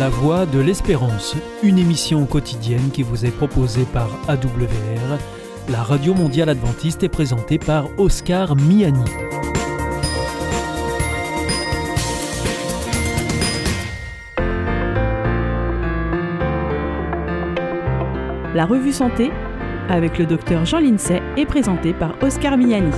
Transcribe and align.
La 0.00 0.08
Voix 0.08 0.46
de 0.46 0.58
l'Espérance, 0.58 1.36
une 1.62 1.76
émission 1.76 2.24
quotidienne 2.24 2.90
qui 2.90 3.02
vous 3.02 3.26
est 3.26 3.30
proposée 3.30 3.84
par 3.92 4.08
AWR, 4.28 5.18
la 5.68 5.82
radio 5.82 6.14
mondiale 6.14 6.48
adventiste 6.48 7.02
est 7.02 7.10
présentée 7.10 7.58
par 7.58 7.86
Oscar 7.98 8.56
Miani. 8.56 9.04
La 18.54 18.64
revue 18.64 18.94
Santé 18.94 19.30
avec 19.90 20.16
le 20.16 20.24
docteur 20.24 20.64
Jean 20.64 20.78
Lincey 20.78 21.20
est 21.36 21.44
présentée 21.44 21.92
par 21.92 22.14
Oscar 22.22 22.56
Miani. 22.56 22.96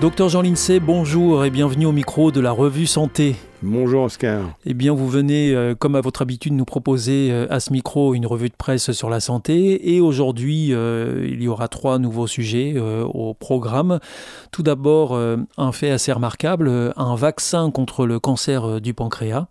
Docteur 0.00 0.30
Jean 0.30 0.40
Lincey, 0.40 0.80
bonjour 0.80 1.44
et 1.44 1.50
bienvenue 1.50 1.84
au 1.84 1.92
micro 1.92 2.30
de 2.30 2.40
la 2.40 2.52
revue 2.52 2.86
Santé. 2.86 3.36
Bonjour 3.62 4.04
Oscar. 4.04 4.50
Eh 4.66 4.74
bien, 4.74 4.92
vous 4.92 5.08
venez, 5.08 5.54
euh, 5.54 5.74
comme 5.74 5.94
à 5.94 6.02
votre 6.02 6.20
habitude, 6.20 6.52
nous 6.52 6.66
proposer 6.66 7.30
euh, 7.30 7.46
à 7.48 7.58
ce 7.58 7.72
micro 7.72 8.12
une 8.12 8.26
revue 8.26 8.50
de 8.50 8.54
presse 8.54 8.92
sur 8.92 9.08
la 9.08 9.18
santé. 9.18 9.94
Et 9.94 10.00
aujourd'hui, 10.00 10.74
euh, 10.74 11.26
il 11.26 11.42
y 11.42 11.48
aura 11.48 11.68
trois 11.68 11.98
nouveaux 11.98 12.26
sujets 12.26 12.74
au 12.78 13.32
programme. 13.34 13.98
Tout 14.52 14.62
d'abord, 14.62 15.18
un 15.56 15.72
fait 15.72 15.90
assez 15.90 16.12
remarquable, 16.12 16.92
un 16.96 17.14
vaccin 17.14 17.70
contre 17.70 18.06
le 18.06 18.20
cancer 18.20 18.80
du 18.80 18.94
pancréas 18.94 19.48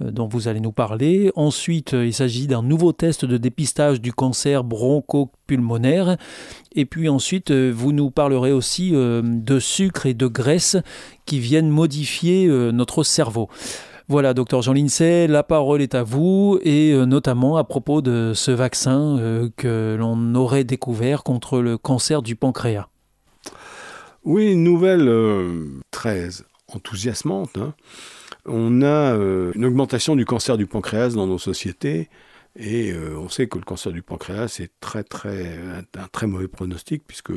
dont 0.00 0.26
vous 0.26 0.48
allez 0.48 0.60
nous 0.60 0.72
parler. 0.72 1.30
Ensuite, 1.36 1.92
il 1.92 2.12
s'agit 2.12 2.46
d'un 2.46 2.62
nouveau 2.62 2.92
test 2.92 3.24
de 3.24 3.36
dépistage 3.36 4.00
du 4.00 4.12
cancer 4.12 4.64
bronchopulmonaire. 4.64 6.16
Et 6.74 6.84
puis 6.86 7.08
ensuite, 7.08 7.52
vous 7.52 7.92
nous 7.92 8.10
parlerez 8.10 8.52
aussi 8.52 8.92
de 8.92 9.58
sucre 9.58 10.06
et 10.06 10.14
de 10.14 10.26
graisse 10.26 10.76
qui 11.26 11.38
viennent 11.38 11.68
modifier 11.68 12.48
notre 12.48 13.04
cerveau. 13.04 13.48
Voilà, 14.08 14.34
docteur 14.34 14.62
Jean 14.62 14.72
Lincey, 14.72 15.28
la 15.28 15.42
parole 15.42 15.80
est 15.80 15.94
à 15.94 16.02
vous, 16.02 16.58
et 16.62 16.92
notamment 17.06 17.56
à 17.56 17.64
propos 17.64 18.02
de 18.02 18.32
ce 18.34 18.50
vaccin 18.50 19.48
que 19.56 19.96
l'on 19.98 20.34
aurait 20.34 20.64
découvert 20.64 21.22
contre 21.22 21.60
le 21.60 21.78
cancer 21.78 22.20
du 22.20 22.34
pancréas. 22.36 22.88
Oui, 24.24 24.52
une 24.52 24.64
nouvelle 24.64 25.10
très 25.90 26.28
enthousiasmante. 26.68 27.56
Hein 27.58 27.74
on 28.46 28.82
a 28.82 29.14
euh, 29.14 29.52
une 29.54 29.64
augmentation 29.64 30.16
du 30.16 30.24
cancer 30.24 30.56
du 30.56 30.66
pancréas 30.66 31.10
dans 31.10 31.26
nos 31.26 31.38
sociétés. 31.38 32.08
Et 32.56 32.92
euh, 32.92 33.16
on 33.16 33.28
sait 33.28 33.46
que 33.46 33.58
le 33.58 33.64
cancer 33.64 33.92
du 33.92 34.02
pancréas 34.02 34.58
est 34.60 34.70
très, 34.80 35.04
très, 35.04 35.58
un, 35.58 36.08
très 36.08 36.26
mauvais 36.26 36.48
pronostic, 36.48 37.02
puisque 37.06 37.32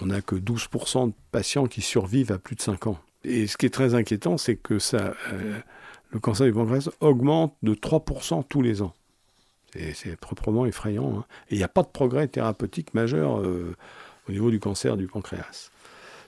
on 0.00 0.06
n'a 0.06 0.22
que 0.22 0.36
12% 0.36 1.08
de 1.08 1.14
patients 1.30 1.66
qui 1.66 1.82
survivent 1.82 2.32
à 2.32 2.38
plus 2.38 2.56
de 2.56 2.62
5 2.62 2.86
ans. 2.86 2.98
Et 3.24 3.46
ce 3.46 3.58
qui 3.58 3.66
est 3.66 3.74
très 3.74 3.94
inquiétant, 3.94 4.38
c'est 4.38 4.56
que 4.56 4.78
euh, 4.94 5.58
le 6.10 6.20
cancer 6.20 6.46
du 6.46 6.52
pancréas 6.52 6.88
augmente 7.00 7.54
de 7.62 7.74
3% 7.74 8.44
tous 8.48 8.62
les 8.62 8.82
ans. 8.82 8.94
C'est 9.94 10.18
proprement 10.18 10.66
effrayant. 10.66 11.18
Hein. 11.18 11.24
Et 11.48 11.54
il 11.54 11.58
n'y 11.58 11.64
a 11.64 11.68
pas 11.68 11.82
de 11.82 11.88
progrès 11.88 12.26
thérapeutique 12.26 12.92
majeur 12.92 13.34
au 13.34 14.32
niveau 14.32 14.50
du 14.50 14.58
cancer 14.58 14.96
du 14.96 15.06
pancréas. 15.06 15.70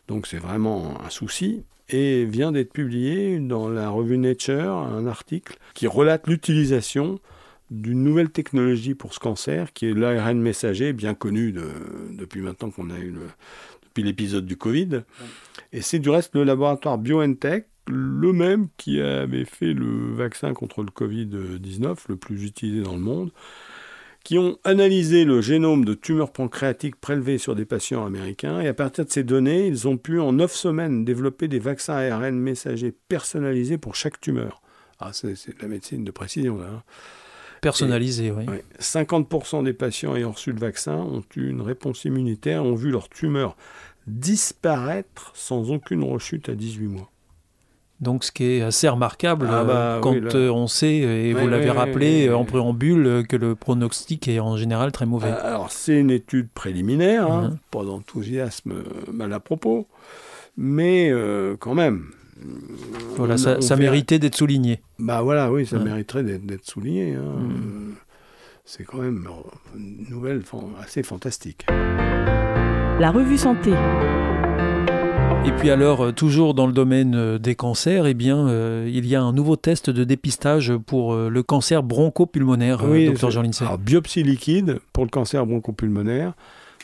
Donc 0.06 0.28
c'est 0.28 0.39
vraiment 0.39 1.03
un 1.03 1.11
souci 1.11 1.64
et 1.92 2.24
vient 2.24 2.52
d'être 2.52 2.72
publié 2.72 3.38
dans 3.38 3.68
la 3.68 3.90
revue 3.90 4.18
Nature 4.18 4.72
un 4.72 5.06
article 5.06 5.58
qui 5.74 5.86
relate 5.86 6.26
l'utilisation 6.26 7.20
d'une 7.70 8.02
nouvelle 8.02 8.30
technologie 8.30 8.94
pour 8.94 9.14
ce 9.14 9.20
cancer, 9.20 9.72
qui 9.72 9.86
est 9.86 9.94
l'ARN 9.94 10.40
messager, 10.40 10.92
bien 10.92 11.14
connu 11.14 11.52
depuis 11.52 12.40
maintenant 12.40 12.70
qu'on 12.70 12.90
a 12.90 12.98
eu 12.98 13.14
depuis 13.84 14.02
l'épisode 14.02 14.46
du 14.46 14.56
Covid. 14.56 15.02
Et 15.72 15.80
c'est 15.80 15.98
du 15.98 16.10
reste 16.10 16.34
le 16.34 16.44
laboratoire 16.44 16.98
BioNTech, 16.98 17.66
le 17.88 18.32
même 18.32 18.68
qui 18.76 19.00
avait 19.00 19.44
fait 19.44 19.72
le 19.72 20.14
vaccin 20.14 20.52
contre 20.54 20.82
le 20.82 20.90
Covid-19, 20.90 21.96
le 22.08 22.16
plus 22.16 22.44
utilisé 22.44 22.82
dans 22.82 22.94
le 22.94 23.00
monde, 23.00 23.32
qui 24.25 24.39
ont 24.39 24.59
analysé 24.65 25.25
le 25.25 25.41
génome 25.41 25.84
de 25.84 25.94
tumeurs 25.94 26.33
pancréatiques 26.33 26.97
prélevées 26.97 27.38
sur 27.38 27.55
des 27.55 27.65
patients 27.65 28.06
américains. 28.06 28.60
Et 28.60 28.69
à 28.69 28.75
partir 28.75 29.05
de 29.05 29.10
ces 29.10 29.25
données, 29.25 29.66
ils 29.66 29.88
ont 29.88 29.97
pu 29.97 30.21
en 30.21 30.33
9 30.33 30.55
semaines 30.55 31.05
développer 31.05 31.49
des 31.49 31.59
vaccins 31.59 31.94
ARN 31.94 32.37
messagers 32.37 32.94
personnalisés 33.09 33.78
pour 33.78 33.94
chaque 33.94 34.21
tumeur. 34.21 34.62
Ah, 35.00 35.11
c'est 35.12 35.32
de 35.32 35.62
la 35.62 35.69
médecine 35.69 36.05
de 36.05 36.11
précision 36.11 36.59
là. 36.59 36.66
Hein. 36.72 36.82
Personnalisé, 37.61 38.32
oui. 38.32 38.44
50% 38.81 39.62
des 39.62 39.72
patients 39.72 40.16
ayant 40.16 40.32
reçu 40.32 40.50
le 40.50 40.59
vaccin 40.59 40.97
ont 40.97 41.22
eu 41.37 41.49
une 41.49 41.61
réponse 41.61 42.05
immunitaire, 42.05 42.65
ont 42.65 42.75
vu 42.75 42.91
leur 42.91 43.09
tumeur 43.09 43.56
disparaître 44.09 45.31
sans 45.34 45.71
aucune 45.71 46.03
rechute 46.03 46.49
à 46.49 46.56
18 46.56 46.87
mois. 46.88 47.12
Donc, 48.02 48.24
ce 48.24 48.32
qui 48.32 48.44
est 48.44 48.62
assez 48.62 48.88
remarquable 48.88 49.46
ah 49.48 49.62
bah 49.62 49.74
euh, 49.74 50.00
quand 50.00 50.34
euh, 50.34 50.50
on 50.50 50.66
sait, 50.66 50.96
et 50.96 51.32
vous 51.34 51.46
l'avez 51.46 51.70
rappelé 51.70 52.30
en 52.32 52.44
préambule, 52.44 53.24
que 53.28 53.36
le 53.36 53.54
pronostic 53.54 54.26
est 54.26 54.40
en 54.40 54.56
général 54.56 54.90
très 54.90 55.06
mauvais. 55.06 55.30
Ah, 55.30 55.46
alors, 55.46 55.70
c'est 55.70 56.00
une 56.00 56.10
étude 56.10 56.48
préliminaire, 56.50 57.30
hein, 57.30 57.50
mhm. 57.50 57.58
pas 57.70 57.84
d'enthousiasme 57.84 58.74
mal 59.12 59.32
à 59.32 59.38
propos, 59.38 59.86
mais 60.56 61.10
euh, 61.12 61.56
quand 61.56 61.74
même. 61.74 62.06
Voilà, 63.14 63.36
ça, 63.36 63.76
méritait 63.76 64.19
d'être 64.19 64.34
souligné. 64.34 64.82
Bah 64.98 65.22
voilà, 65.22 65.52
oui, 65.52 65.64
ça 65.64 65.78
mériterait 65.78 66.24
d'être 66.24 66.66
souligné. 66.66 67.14
Hein. 67.14 67.38
Mhm. 67.38 67.94
C'est 68.64 68.82
quand 68.82 68.98
même 68.98 69.28
une 69.76 70.06
nouvelle 70.10 70.42
assez 70.82 71.04
fantastique. 71.04 71.66
La 71.69 73.12
revue 73.12 73.38
Santé. 73.38 73.72
Et 75.44 75.50
puis 75.50 75.70
alors, 75.70 76.03
euh, 76.03 76.12
toujours 76.12 76.54
dans 76.54 76.69
le 76.69 76.72
domaine 76.72 77.16
euh, 77.16 77.38
des 77.38 77.56
cancers, 77.56 78.06
eh 78.06 78.14
bien, 78.14 78.47
euh, 78.47 78.88
il 78.88 79.06
y 79.06 79.16
a 79.16 79.22
un 79.22 79.32
nouveau 79.32 79.56
test 79.56 79.91
de 79.91 80.04
dépistage 80.04 80.72
pour 80.86 81.16
le 81.16 81.42
cancer 81.42 81.82
bronchopulmonaire, 81.82 82.84
oui, 82.84 83.06
docteur 83.06 83.32
Jean. 83.32 83.42
Alors, 83.60 83.78
biopsie 83.78 84.22
liquide 84.22 84.78
pour 84.92 85.04
le 85.04 85.10
cancer 85.10 85.44
bronchopulmonaire, 85.44 86.34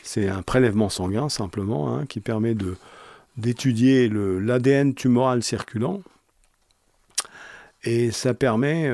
c'est 0.03 0.27
un 0.27 0.41
prélèvement 0.41 0.89
sanguin 0.89 1.29
simplement 1.29 1.95
hein, 1.95 2.05
qui 2.05 2.19
permet 2.19 2.53
de 2.53 2.75
d'étudier 3.37 4.09
l'ADN 4.09 4.93
tumoral 4.93 5.41
circulant. 5.41 6.01
Et 7.85 8.11
ça 8.11 8.33
permet, 8.33 8.91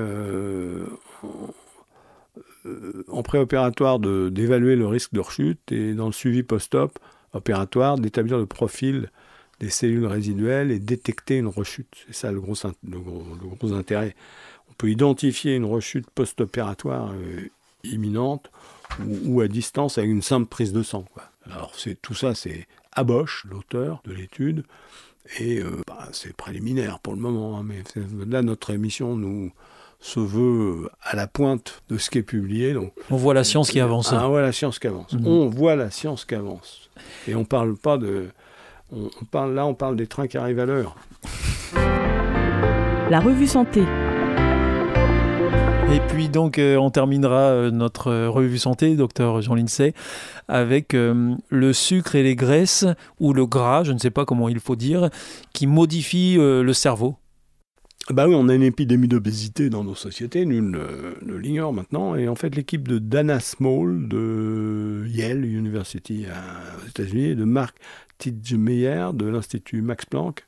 en 3.07 3.23
préopératoire, 3.23 3.97
d'évaluer 3.97 4.75
le 4.75 4.85
risque 4.85 5.13
de 5.13 5.19
rechute 5.19 5.71
et 5.71 5.93
dans 5.93 6.05
le 6.05 6.11
suivi 6.11 6.43
post-op 6.43 6.99
opératoire, 7.33 7.97
d'établir 7.97 8.37
le 8.37 8.45
profil 8.45 9.09
des 9.59 9.69
cellules 9.69 10.05
résiduelles 10.05 10.71
et 10.71 10.79
détecter 10.79 11.37
une 11.37 11.47
rechute. 11.47 12.05
C'est 12.07 12.15
ça 12.15 12.31
le 12.31 12.41
gros, 12.41 12.55
le, 12.87 12.99
gros, 12.99 13.73
intérêt. 13.73 14.15
On 14.69 14.73
peut 14.73 14.89
identifier 14.89 15.55
une 15.55 15.65
rechute 15.65 16.09
post-opératoire 16.11 17.11
euh, 17.13 17.49
imminente 17.83 18.51
ou, 19.25 19.41
à 19.41 19.47
distance 19.47 19.97
avec 19.97 20.09
une 20.09 20.21
simple 20.21 20.47
prise 20.47 20.73
de 20.73 20.83
sang. 20.83 21.05
Alors 21.49 21.73
c'est 21.75 22.01
tout 22.01 22.13
ça, 22.13 22.35
c'est 22.35 22.67
Abosch, 22.93 23.45
l'auteur 23.49 24.01
de 24.05 24.13
l'étude, 24.13 24.63
et 25.39 25.59
euh, 25.59 25.81
bah, 25.87 26.07
c'est 26.11 26.35
préliminaire 26.35 26.99
pour 26.99 27.13
le 27.13 27.19
moment. 27.19 27.57
Hein, 27.57 27.63
mais 27.63 27.83
là, 28.25 28.41
notre 28.41 28.71
émission 28.71 29.15
nous 29.15 29.51
se 29.99 30.19
veut 30.19 30.89
à 31.01 31.15
la 31.15 31.27
pointe 31.27 31.81
de 31.89 31.97
ce 31.97 32.09
qui 32.09 32.19
est 32.19 32.23
publié. 32.23 32.73
Donc, 32.73 32.93
on 33.09 33.17
voit 33.17 33.33
la 33.33 33.43
science 33.43 33.71
qui 33.71 33.79
avance. 33.79 34.13
Ah, 34.13 34.25
on 34.25 34.29
voit 34.29 34.41
la 34.41 34.51
science 34.51 34.79
qui 34.79 34.87
avance. 34.87 35.13
Mhm. 35.13 35.27
On 35.27 35.47
voit 35.47 35.75
la 35.75 35.89
science 35.89 36.25
qui 36.25 36.35
avance. 36.35 36.89
Et 37.27 37.35
on 37.35 37.39
ne 37.39 37.45
parle 37.45 37.75
pas 37.75 37.97
de 37.97 38.27
on, 38.91 39.25
parle, 39.31 39.53
là, 39.53 39.65
on 39.65 39.73
parle 39.73 39.95
des 39.95 40.07
trains 40.07 40.27
qui 40.27 40.37
arrivent 40.37 40.59
à 40.59 40.65
l'heure. 40.65 40.95
La 43.09 43.19
revue 43.19 43.47
Santé. 43.47 43.83
Et 45.93 45.99
puis 46.09 46.29
donc 46.29 46.57
euh, 46.57 46.77
on 46.77 46.89
terminera 46.89 47.51
euh, 47.51 47.71
notre 47.71 48.11
revue 48.27 48.57
santé, 48.57 48.95
docteur 48.95 49.41
Jean 49.41 49.53
Lincey, 49.53 49.93
avec 50.47 50.93
euh, 50.93 51.35
le 51.49 51.73
sucre 51.73 52.15
et 52.15 52.23
les 52.23 52.35
graisses, 52.35 52.85
ou 53.19 53.33
le 53.33 53.45
gras, 53.45 53.83
je 53.83 53.91
ne 53.91 53.99
sais 53.99 54.09
pas 54.09 54.25
comment 54.25 54.49
il 54.49 54.59
faut 54.59 54.75
dire, 54.75 55.09
qui 55.53 55.67
modifie 55.67 56.37
le 56.37 56.73
cerveau. 56.73 57.15
Bah 58.11 58.27
oui, 58.27 58.35
on 58.35 58.49
a 58.49 58.53
une 58.53 58.61
épidémie 58.61 59.07
d'obésité 59.07 59.71
dans 59.71 59.83
nos 59.83 59.95
sociétés, 59.95 60.45
nul 60.45 60.63
ne 61.23 61.35
l'ignore 61.35 61.73
maintenant. 61.73 62.15
Et 62.15 62.27
en 62.27 62.35
fait, 62.35 62.53
l'équipe 62.53 62.87
de 62.87 62.99
Dana 62.99 63.39
Small 63.39 64.07
de 64.07 65.05
Yale 65.07 65.43
University 65.43 66.27
aux 66.27 66.87
États-Unis, 66.87 67.35
de 67.35 67.45
Mark 67.45 67.75
Tidgemeyer 68.19 69.07
de 69.13 69.25
l'Institut 69.25 69.81
Max 69.81 70.05
Planck 70.05 70.45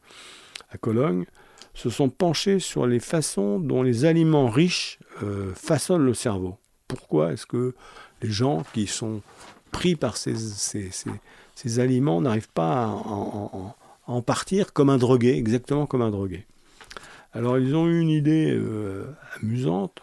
à 0.71 0.77
Cologne 0.77 1.25
se 1.73 1.89
sont 1.89 2.09
penchés 2.09 2.59
sur 2.59 2.85
les 2.85 2.99
façons 2.99 3.59
dont 3.59 3.81
les 3.81 4.05
aliments 4.05 4.49
riches 4.49 4.99
euh, 5.23 5.51
façonnent 5.55 6.05
le 6.05 6.13
cerveau. 6.13 6.57
Pourquoi 6.87 7.33
est-ce 7.33 7.47
que 7.47 7.73
les 8.21 8.29
gens 8.29 8.63
qui 8.73 8.87
sont 8.87 9.21
pris 9.71 9.95
par 9.95 10.15
ces, 10.17 10.35
aliments 11.79 12.21
n'arrivent 12.21 12.51
pas 12.53 12.83
à 12.83 13.75
en, 14.07 14.21
partir 14.21 14.73
comme 14.73 14.89
un 14.89 14.97
drogué, 14.97 15.35
exactement 15.35 15.85
comme 15.85 16.01
un 16.01 16.11
drogué? 16.11 16.45
Alors 17.37 17.59
ils 17.59 17.75
ont 17.75 17.85
eu 17.85 17.99
une 17.99 18.09
idée 18.09 18.51
euh, 18.51 19.05
amusante. 19.39 20.01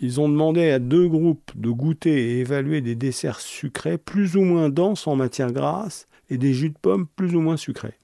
Ils 0.00 0.22
ont 0.22 0.28
demandé 0.28 0.70
à 0.70 0.78
deux 0.78 1.06
groupes 1.06 1.52
de 1.54 1.68
goûter 1.68 2.30
et 2.30 2.40
évaluer 2.40 2.80
des 2.80 2.94
desserts 2.94 3.40
sucrés 3.40 3.98
plus 3.98 4.36
ou 4.36 4.40
moins 4.40 4.70
denses 4.70 5.06
en 5.06 5.14
matière 5.14 5.52
grasse 5.52 6.06
et 6.30 6.38
des 6.38 6.54
jus 6.54 6.70
de 6.70 6.78
pommes 6.80 7.06
plus 7.14 7.36
ou 7.36 7.40
moins 7.40 7.58
sucrés. 7.58 7.98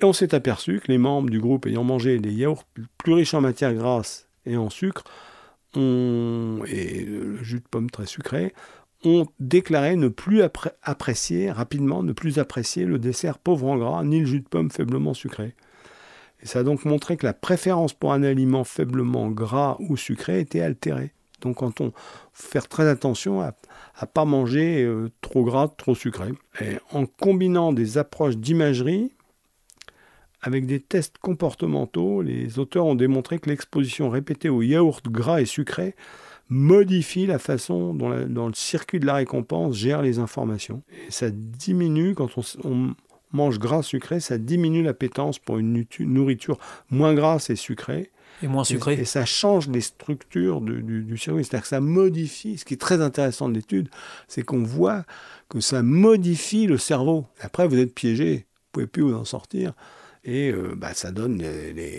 Et 0.00 0.04
on 0.04 0.14
s'est 0.14 0.34
aperçu 0.34 0.80
que 0.80 0.90
les 0.90 0.96
membres 0.96 1.28
du 1.28 1.40
groupe 1.40 1.66
ayant 1.66 1.84
mangé 1.84 2.18
des 2.18 2.32
yaourts 2.32 2.64
plus 2.96 3.12
riches 3.12 3.34
en 3.34 3.42
matière 3.42 3.74
grasse 3.74 4.28
et 4.46 4.56
en 4.56 4.70
sucre, 4.70 5.04
et 5.76 7.04
le 7.04 7.36
jus 7.42 7.60
de 7.60 7.68
pomme 7.70 7.90
très 7.90 8.06
sucré, 8.06 8.54
ont 9.04 9.26
déclaré 9.40 9.96
ne 9.96 10.08
plus 10.08 10.42
apprécier 10.42 11.50
rapidement, 11.50 12.02
ne 12.02 12.12
plus 12.12 12.38
apprécier 12.38 12.86
le 12.86 12.98
dessert 12.98 13.38
pauvre 13.38 13.66
en 13.68 13.76
gras, 13.76 14.04
ni 14.04 14.20
le 14.20 14.26
jus 14.26 14.40
de 14.40 14.48
pomme 14.48 14.70
faiblement 14.70 15.14
sucré. 15.14 15.54
Et 16.42 16.46
ça 16.46 16.60
a 16.60 16.62
donc 16.62 16.84
montré 16.84 17.16
que 17.16 17.26
la 17.26 17.34
préférence 17.34 17.92
pour 17.92 18.12
un 18.12 18.22
aliment 18.22 18.64
faiblement 18.64 19.30
gras 19.30 19.76
ou 19.78 19.96
sucré 19.96 20.40
était 20.40 20.60
altérée. 20.60 21.12
Donc 21.40 21.56
quand 21.56 21.80
on 21.80 21.92
faire 22.32 22.68
très 22.68 22.88
attention 22.88 23.40
à 23.40 23.54
ne 24.00 24.06
pas 24.06 24.24
manger 24.24 24.82
euh, 24.82 25.10
trop 25.20 25.44
gras, 25.44 25.68
trop 25.68 25.94
sucré. 25.94 26.32
Et 26.60 26.76
en 26.92 27.06
combinant 27.06 27.72
des 27.72 27.98
approches 27.98 28.36
d'imagerie 28.36 29.12
avec 30.40 30.66
des 30.66 30.80
tests 30.80 31.18
comportementaux, 31.18 32.22
les 32.22 32.58
auteurs 32.58 32.86
ont 32.86 32.96
démontré 32.96 33.38
que 33.38 33.48
l'exposition 33.48 34.10
répétée 34.10 34.48
aux 34.48 34.62
yaourts 34.62 35.02
gras 35.06 35.40
et 35.40 35.46
sucrés 35.46 35.94
modifie 36.48 37.26
la 37.26 37.38
façon 37.38 37.94
dont, 37.94 38.10
le 38.10 38.54
circuit 38.54 39.00
de 39.00 39.06
la 39.06 39.14
récompense 39.14 39.76
gère 39.76 40.02
les 40.02 40.18
informations. 40.18 40.82
Et 41.06 41.10
ça 41.10 41.30
diminue, 41.30 42.14
quand 42.14 42.28
on, 42.64 42.94
mange 43.32 43.58
gras 43.58 43.82
sucré, 43.82 44.20
ça 44.20 44.38
diminue 44.38 44.82
l'appétence 44.82 45.38
pour 45.38 45.58
une 45.58 45.84
nourriture 46.00 46.58
moins 46.90 47.14
grasse 47.14 47.50
et 47.50 47.56
sucrée. 47.56 48.10
Et 48.42 48.48
moins 48.48 48.64
sucrée. 48.64 48.94
Et, 48.94 49.04
ça 49.04 49.24
change 49.24 49.68
les 49.68 49.80
structures 49.80 50.60
du, 50.60 50.82
du, 50.82 51.18
cerveau. 51.18 51.38
C'est-à-dire 51.40 51.62
que 51.62 51.68
ça 51.68 51.80
modifie. 51.80 52.58
Ce 52.58 52.64
qui 52.64 52.74
est 52.74 52.80
très 52.80 53.00
intéressant 53.00 53.48
de 53.48 53.54
l'étude, 53.54 53.88
c'est 54.26 54.42
qu'on 54.42 54.62
voit 54.62 55.04
que 55.48 55.60
ça 55.60 55.82
modifie 55.82 56.66
le 56.66 56.78
cerveau. 56.78 57.26
Après, 57.40 57.68
vous 57.68 57.78
êtes 57.78 57.94
piégé. 57.94 58.46
Vous 58.74 58.80
ne 58.80 58.86
pouvez 58.86 58.86
plus 58.86 59.02
vous 59.02 59.14
en 59.14 59.24
sortir 59.24 59.74
et 60.24 60.50
euh, 60.52 60.74
bah, 60.76 60.94
ça 60.94 61.10
donne 61.10 61.42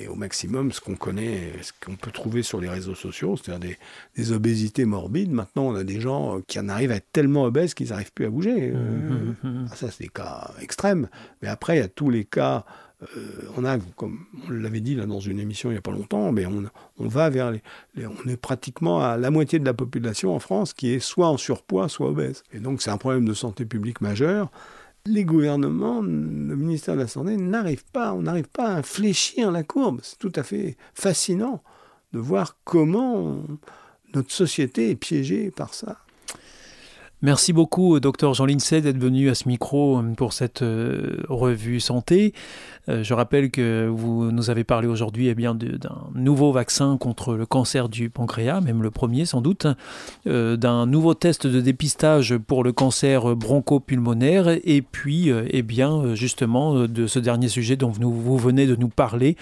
au 0.09 0.15
maximum 0.15 0.71
ce 0.71 0.79
qu'on 0.79 0.95
connaît, 0.95 1.51
ce 1.61 1.71
qu'on 1.85 1.95
peut 1.95 2.11
trouver 2.11 2.41
sur 2.41 2.61
les 2.61 2.69
réseaux 2.69 2.95
sociaux, 2.95 3.35
c'est-à-dire 3.35 3.75
des, 4.15 4.31
obésités 4.31 4.85
morbides. 4.85 5.31
Maintenant, 5.31 5.67
on 5.67 5.75
a 5.75 5.83
des 5.83 5.99
gens 5.99 6.39
qui 6.47 6.57
en 6.59 6.69
arrivent 6.69 6.91
à 6.91 6.95
être 6.95 7.11
tellement 7.11 7.43
obèses 7.43 7.73
qu'ils 7.73 7.89
n'arrivent 7.89 8.13
plus 8.13 8.25
à 8.25 8.29
bouger. 8.29 8.71
Euh, 8.73 8.75
mmh, 8.75 9.35
mmh, 9.43 9.47
mmh. 9.47 9.67
Ah, 9.71 9.75
ça, 9.75 9.91
c'est 9.91 10.03
des 10.03 10.09
cas 10.09 10.51
extrêmes. 10.61 11.09
Mais 11.41 11.49
après, 11.49 11.75
il 11.77 11.79
y 11.79 11.83
a 11.83 11.89
tous 11.89 12.09
les 12.09 12.23
cas. 12.23 12.63
Euh, 13.17 13.49
on 13.57 13.65
a, 13.65 13.77
comme 13.97 14.25
on 14.47 14.51
l'avait 14.51 14.79
dit 14.79 14.95
là 14.95 15.05
dans 15.05 15.19
une 15.19 15.37
émission 15.37 15.69
il 15.69 15.73
n'y 15.73 15.77
a 15.77 15.81
pas 15.81 15.91
longtemps, 15.91 16.31
mais 16.31 16.45
on, 16.45 16.63
on 16.99 17.07
va 17.09 17.29
vers 17.29 17.51
les, 17.51 17.61
On 17.97 18.29
est 18.29 18.37
pratiquement 18.37 19.03
à 19.03 19.17
la 19.17 19.29
moitié 19.31 19.59
de 19.59 19.65
la 19.65 19.73
population 19.73 20.33
en 20.33 20.39
France 20.39 20.73
qui 20.73 20.93
est 20.93 20.99
soit 20.99 21.27
en 21.27 21.35
surpoids, 21.35 21.89
soit 21.89 22.07
obèse. 22.07 22.43
Et 22.53 22.59
donc, 22.59 22.81
c'est 22.81 22.91
un 22.91 22.97
problème 22.97 23.25
de 23.25 23.33
santé 23.33 23.65
publique 23.65 23.99
majeur 23.99 24.49
les 25.05 25.25
gouvernements, 25.25 26.01
le 26.01 26.55
ministère 26.55 26.95
de 26.95 27.01
la 27.01 27.07
Santé 27.07 27.35
n'arrive 27.35 27.83
pas, 27.91 28.13
on 28.13 28.21
n'arrive 28.21 28.47
pas 28.47 28.67
à 28.67 28.77
infléchir 28.77 29.51
la 29.51 29.63
courbe. 29.63 29.99
C'est 30.01 30.17
tout 30.17 30.31
à 30.35 30.43
fait 30.43 30.77
fascinant 30.93 31.61
de 32.13 32.19
voir 32.19 32.57
comment 32.63 33.43
notre 34.13 34.31
société 34.31 34.91
est 34.91 34.95
piégée 34.95 35.51
par 35.51 35.73
ça. 35.73 35.97
Merci 37.23 37.53
beaucoup, 37.53 38.01
docteur 38.01 38.33
Jean 38.33 38.45
Lincey, 38.45 38.81
d'être 38.81 38.97
venu 38.97 39.29
à 39.29 39.33
ce 39.33 39.47
micro 39.47 39.97
euh, 39.97 40.13
pour 40.13 40.33
cette 40.33 40.61
euh, 40.61 41.23
revue 41.29 41.79
santé. 41.79 42.33
Euh, 42.89 43.01
je 43.01 43.13
rappelle 43.13 43.49
que 43.49 43.87
vous 43.87 44.29
nous 44.29 44.49
avez 44.49 44.65
parlé 44.65 44.89
aujourd'hui 44.89 45.29
eh 45.29 45.33
bien 45.33 45.55
d'un 45.55 46.09
nouveau 46.13 46.51
vaccin 46.51 46.97
contre 46.97 47.35
le 47.35 47.45
cancer 47.45 47.87
du 47.87 48.09
pancréas, 48.09 48.59
même 48.59 48.83
le 48.83 48.91
premier 48.91 49.23
sans 49.23 49.39
doute, 49.39 49.67
d'un 50.25 50.85
nouveau 50.85 51.13
test 51.13 51.47
de 51.47 51.61
dépistage 51.61 52.35
pour 52.35 52.61
le 52.61 52.73
cancer 52.73 53.37
bronchopulmonaire, 53.37 54.49
et 54.49 54.81
puis 54.81 55.29
eh 55.29 55.61
bien 55.61 56.15
justement 56.15 56.87
de 56.87 57.07
ce 57.07 57.19
dernier 57.19 57.47
sujet 57.47 57.77
dont 57.77 57.89
vous 57.89 58.37
venez 58.37 58.67
de 58.67 58.75
nous 58.75 58.89
parler 58.89 59.37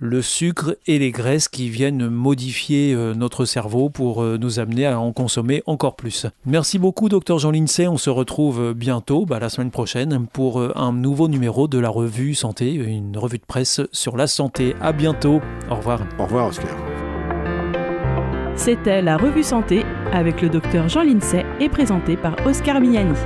le 0.00 0.22
sucre 0.22 0.76
et 0.86 0.98
les 0.98 1.12
graisses 1.12 1.48
qui 1.48 1.68
viennent 1.68 2.08
modifier 2.08 2.94
euh, 2.94 3.14
notre 3.14 3.44
cerveau 3.44 3.90
pour 3.90 4.22
euh, 4.22 4.38
nous 4.38 4.58
amener 4.58 4.86
à 4.86 4.98
en 4.98 5.12
consommer 5.12 5.62
encore 5.66 5.94
plus. 5.94 6.26
Merci 6.46 6.78
beaucoup, 6.78 7.08
docteur 7.08 7.38
Jean 7.38 7.50
Lincey. 7.50 7.86
On 7.86 7.98
se 7.98 8.10
retrouve 8.10 8.72
bientôt, 8.74 9.26
bah, 9.26 9.38
la 9.38 9.50
semaine 9.50 9.70
prochaine, 9.70 10.26
pour 10.32 10.58
euh, 10.58 10.72
un 10.74 10.92
nouveau 10.92 11.28
numéro 11.28 11.68
de 11.68 11.78
la 11.78 11.90
revue 11.90 12.34
Santé, 12.34 12.72
une 12.72 13.16
revue 13.16 13.38
de 13.38 13.44
presse 13.46 13.82
sur 13.92 14.16
la 14.16 14.26
santé. 14.26 14.74
À 14.80 14.92
bientôt. 14.92 15.40
Au 15.70 15.76
revoir. 15.76 16.00
Au 16.18 16.24
revoir, 16.24 16.48
Oscar. 16.48 16.74
C'était 18.56 19.02
la 19.02 19.16
revue 19.16 19.42
Santé 19.42 19.84
avec 20.12 20.40
le 20.42 20.48
docteur 20.48 20.88
Jean 20.88 21.02
Lincey 21.02 21.44
et 21.60 21.68
présenté 21.68 22.16
par 22.16 22.34
Oscar 22.46 22.80
Miani. 22.80 23.16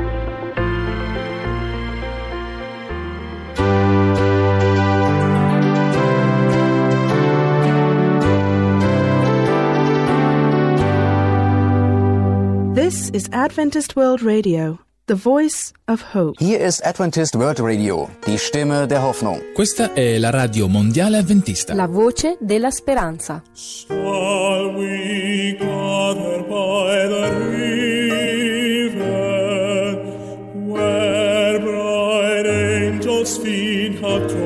Is 13.14 13.28
Adventist 13.30 13.94
World 13.94 14.22
Radio, 14.22 14.80
the 15.06 15.14
voice 15.14 15.72
of 15.86 16.02
hope. 16.14 16.34
Hier 16.40 16.58
ist 16.58 16.84
Adventist 16.84 17.36
World 17.36 17.60
Radio, 17.60 18.10
die 18.26 18.36
Stimme 18.36 18.88
der 18.88 19.04
Hoffnung. 19.04 19.40
Questa 19.54 19.92
è 19.92 20.18
la 20.18 20.30
radio 20.30 20.66
mondiale 20.66 21.18
adventista. 21.18 21.74
La 21.74 21.86
voce 21.86 22.36
della 22.40 22.72
speranza. 22.72 23.40
Shall 23.54 24.74
we 24.74 25.56
gather 25.60 26.42
by 26.42 27.06
the 27.06 27.30
river, 28.66 29.04
where 30.66 31.60
bright 31.60 32.46
angels' 32.46 33.38
feet 33.38 34.00
have 34.02 34.26
trod, 34.26 34.42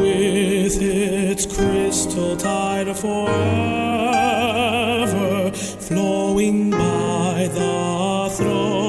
with 0.00 0.80
its 0.80 1.44
crystal 1.44 2.34
tide 2.34 2.88
of 2.88 2.98
flowing 2.98 3.53
through. 8.36 8.83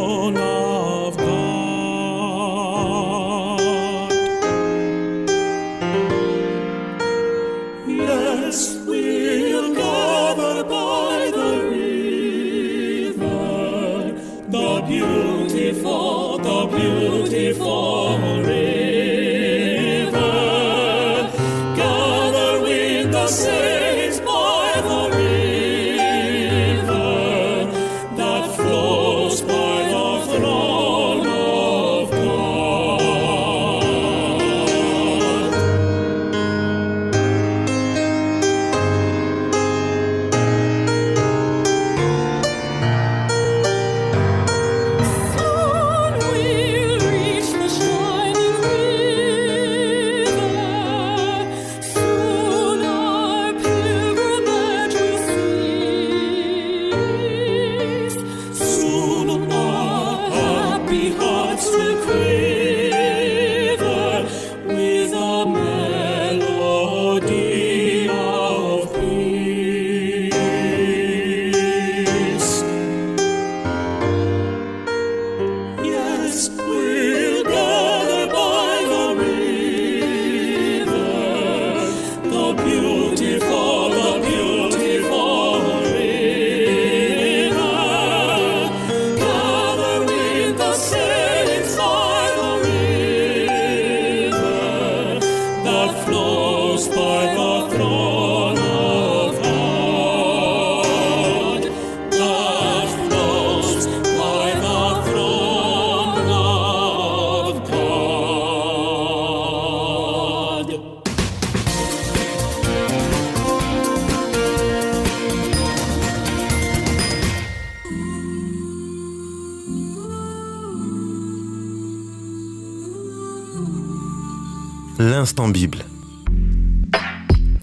L'instant 125.18 125.48
Bible. 125.48 125.78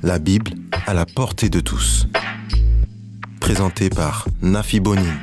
La 0.03 0.19
Bible 0.19 0.53
à 0.87 0.95
la 0.95 1.05
portée 1.05 1.51
de 1.51 1.61
tous. 1.61 2.07
Présenté 3.41 3.91
par 3.91 4.27
Nafi 4.41 4.81
Bonin. 4.81 5.19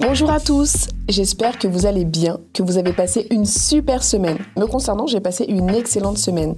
Bonjour 0.00 0.32
à 0.32 0.40
tous, 0.40 0.88
j'espère 1.08 1.60
que 1.60 1.68
vous 1.68 1.86
allez 1.86 2.04
bien, 2.04 2.38
que 2.52 2.64
vous 2.64 2.76
avez 2.76 2.92
passé 2.92 3.28
une 3.30 3.46
super 3.46 4.02
semaine. 4.02 4.38
Me 4.56 4.66
concernant, 4.66 5.06
j'ai 5.06 5.20
passé 5.20 5.44
une 5.48 5.70
excellente 5.70 6.18
semaine. 6.18 6.56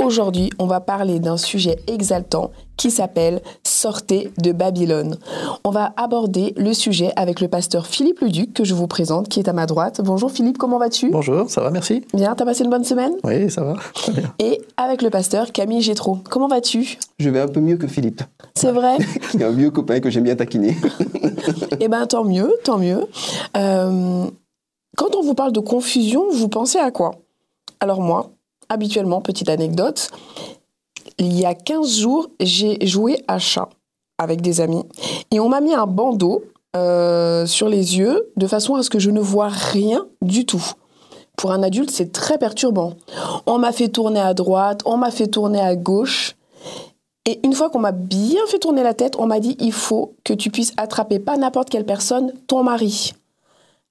Aujourd'hui, 0.00 0.50
on 0.60 0.66
va 0.66 0.78
parler 0.78 1.18
d'un 1.18 1.36
sujet 1.36 1.76
exaltant 1.88 2.52
qui 2.76 2.92
s'appelle 2.92 3.42
Sortez 3.86 4.32
de 4.42 4.50
Babylone. 4.50 5.16
On 5.62 5.70
va 5.70 5.92
aborder 5.96 6.54
le 6.56 6.74
sujet 6.74 7.12
avec 7.14 7.40
le 7.40 7.46
pasteur 7.46 7.86
Philippe 7.86 8.18
Leduc 8.18 8.52
que 8.52 8.64
je 8.64 8.74
vous 8.74 8.88
présente, 8.88 9.28
qui 9.28 9.38
est 9.38 9.48
à 9.48 9.52
ma 9.52 9.66
droite. 9.66 10.00
Bonjour 10.02 10.28
Philippe, 10.28 10.58
comment 10.58 10.78
vas-tu? 10.78 11.10
Bonjour, 11.10 11.48
ça 11.48 11.60
va, 11.60 11.70
merci. 11.70 12.04
Bien, 12.12 12.34
t'as 12.34 12.44
passé 12.44 12.64
une 12.64 12.70
bonne 12.70 12.82
semaine? 12.82 13.12
Oui, 13.22 13.48
ça 13.48 13.62
va, 13.62 13.76
très 13.94 14.10
bien. 14.16 14.34
Et 14.40 14.60
avec 14.76 15.02
le 15.02 15.10
pasteur 15.10 15.52
Camille 15.52 15.82
Gétro. 15.82 16.18
Comment 16.28 16.48
vas-tu? 16.48 16.98
Je 17.20 17.30
vais 17.30 17.38
un 17.38 17.46
peu 17.46 17.60
mieux 17.60 17.76
que 17.76 17.86
Philippe. 17.86 18.22
C'est 18.56 18.72
vrai? 18.72 18.96
Qui 19.30 19.36
est 19.36 19.44
un 19.44 19.52
vieux 19.52 19.70
copain 19.70 20.00
que 20.00 20.10
j'aime 20.10 20.24
bien 20.24 20.34
taquiner. 20.34 20.76
Eh 21.78 21.86
ben 21.86 22.04
tant 22.08 22.24
mieux, 22.24 22.52
tant 22.64 22.78
mieux. 22.78 23.06
Euh, 23.56 24.24
quand 24.96 25.14
on 25.14 25.22
vous 25.22 25.34
parle 25.34 25.52
de 25.52 25.60
confusion, 25.60 26.24
vous 26.32 26.48
pensez 26.48 26.78
à 26.78 26.90
quoi? 26.90 27.12
Alors 27.78 28.00
moi, 28.00 28.30
habituellement, 28.68 29.20
petite 29.20 29.48
anecdote, 29.48 30.10
il 31.18 31.38
y 31.38 31.44
a 31.44 31.54
15 31.54 31.98
jours, 31.98 32.30
j'ai 32.40 32.84
joué 32.84 33.22
à 33.28 33.38
chat 33.38 33.68
avec 34.18 34.40
des 34.40 34.60
amis 34.60 34.84
et 35.30 35.40
on 35.40 35.48
m'a 35.48 35.60
mis 35.60 35.74
un 35.74 35.86
bandeau 35.86 36.44
euh, 36.76 37.46
sur 37.46 37.68
les 37.68 37.98
yeux 37.98 38.30
de 38.36 38.46
façon 38.46 38.74
à 38.74 38.82
ce 38.82 38.90
que 38.90 38.98
je 38.98 39.10
ne 39.10 39.20
vois 39.20 39.48
rien 39.48 40.06
du 40.22 40.44
tout. 40.44 40.64
Pour 41.36 41.52
un 41.52 41.62
adulte, 41.62 41.90
c'est 41.90 42.12
très 42.12 42.38
perturbant. 42.38 42.94
On 43.46 43.58
m'a 43.58 43.72
fait 43.72 43.88
tourner 43.88 44.20
à 44.20 44.34
droite, 44.34 44.82
on 44.84 44.96
m'a 44.96 45.10
fait 45.10 45.26
tourner 45.26 45.60
à 45.60 45.76
gauche. 45.76 46.34
Et 47.26 47.40
une 47.44 47.52
fois 47.52 47.70
qu'on 47.70 47.78
m'a 47.78 47.92
bien 47.92 48.40
fait 48.46 48.58
tourner 48.58 48.82
la 48.82 48.94
tête, 48.94 49.16
on 49.18 49.26
m'a 49.26 49.40
dit 49.40 49.56
il 49.58 49.72
faut 49.72 50.14
que 50.24 50.32
tu 50.32 50.50
puisses 50.50 50.72
attraper 50.76 51.18
pas 51.18 51.36
n'importe 51.36 51.70
quelle 51.70 51.84
personne, 51.84 52.32
ton 52.46 52.62
mari. 52.62 53.12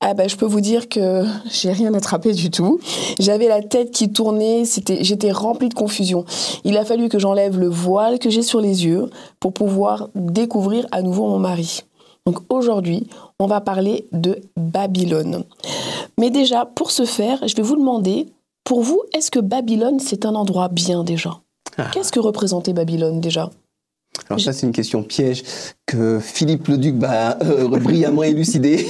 Ah 0.01 0.13
ben, 0.13 0.29
je 0.29 0.35
peux 0.35 0.45
vous 0.45 0.61
dire 0.61 0.87
que 0.87 1.25
j'ai 1.49 1.71
rien 1.71 1.93
attrapé 1.93 2.33
du 2.33 2.51
tout. 2.51 2.79
J'avais 3.19 3.47
la 3.47 3.61
tête 3.63 3.91
qui 3.91 4.11
tournait, 4.11 4.65
c'était, 4.65 5.03
j'étais 5.03 5.31
remplie 5.31 5.69
de 5.69 5.73
confusion. 5.73 6.25
Il 6.63 6.77
a 6.77 6.85
fallu 6.85 7.09
que 7.09 7.17
j'enlève 7.17 7.57
le 7.59 7.69
voile 7.69 8.19
que 8.19 8.29
j'ai 8.29 8.43
sur 8.43 8.61
les 8.61 8.85
yeux 8.85 9.09
pour 9.39 9.53
pouvoir 9.53 10.09
découvrir 10.13 10.85
à 10.91 11.01
nouveau 11.01 11.27
mon 11.27 11.39
mari. 11.39 11.83
Donc 12.27 12.39
aujourd'hui, 12.49 13.07
on 13.39 13.47
va 13.47 13.61
parler 13.61 14.07
de 14.11 14.41
Babylone. 14.57 15.43
Mais 16.19 16.29
déjà, 16.29 16.65
pour 16.65 16.91
ce 16.91 17.05
faire, 17.05 17.47
je 17.47 17.55
vais 17.55 17.63
vous 17.63 17.75
demander, 17.75 18.27
pour 18.63 18.81
vous, 18.81 19.01
est-ce 19.13 19.31
que 19.31 19.39
Babylone, 19.39 19.99
c'est 19.99 20.25
un 20.25 20.35
endroit 20.35 20.67
bien 20.67 21.03
déjà? 21.03 21.39
Qu'est-ce 21.93 22.11
que 22.11 22.19
représentait 22.19 22.73
Babylone 22.73 23.21
déjà? 23.21 23.49
Alors 24.29 24.39
ça, 24.39 24.53
c'est 24.53 24.65
une 24.65 24.72
question 24.72 25.03
piège 25.03 25.43
que 25.86 26.19
Philippe 26.19 26.67
Leduc 26.67 26.95
va 26.95 27.38
euh, 27.43 27.67
brillamment 27.67 28.24
élucider. 28.24 28.86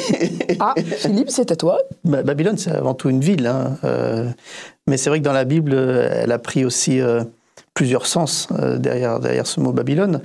Ah, 0.60 0.74
Philippe, 0.98 1.30
c'est 1.30 1.52
à 1.52 1.56
toi. 1.56 1.80
Bah, 2.04 2.24
Babylone, 2.24 2.58
c'est 2.58 2.72
avant 2.72 2.94
tout 2.94 3.10
une 3.10 3.22
ville. 3.22 3.48
hein, 3.48 3.78
euh, 3.84 4.30
mais 4.88 4.98
c'est 4.98 5.10
vrai 5.10 5.20
que 5.20 5.26
dans 5.26 5.34
la 5.34 5.46
Bible, 5.46 5.74
elle 5.74 6.32
a 6.32 6.40
pris 6.40 6.64
aussi 6.64 7.02
euh, 7.02 7.24
plusieurs 7.74 8.06
sens 8.06 8.48
euh, 8.60 8.78
derrière, 8.78 9.20
derrière 9.20 9.48
ce 9.48 9.60
mot 9.60 9.72
Babylone. 9.72 10.22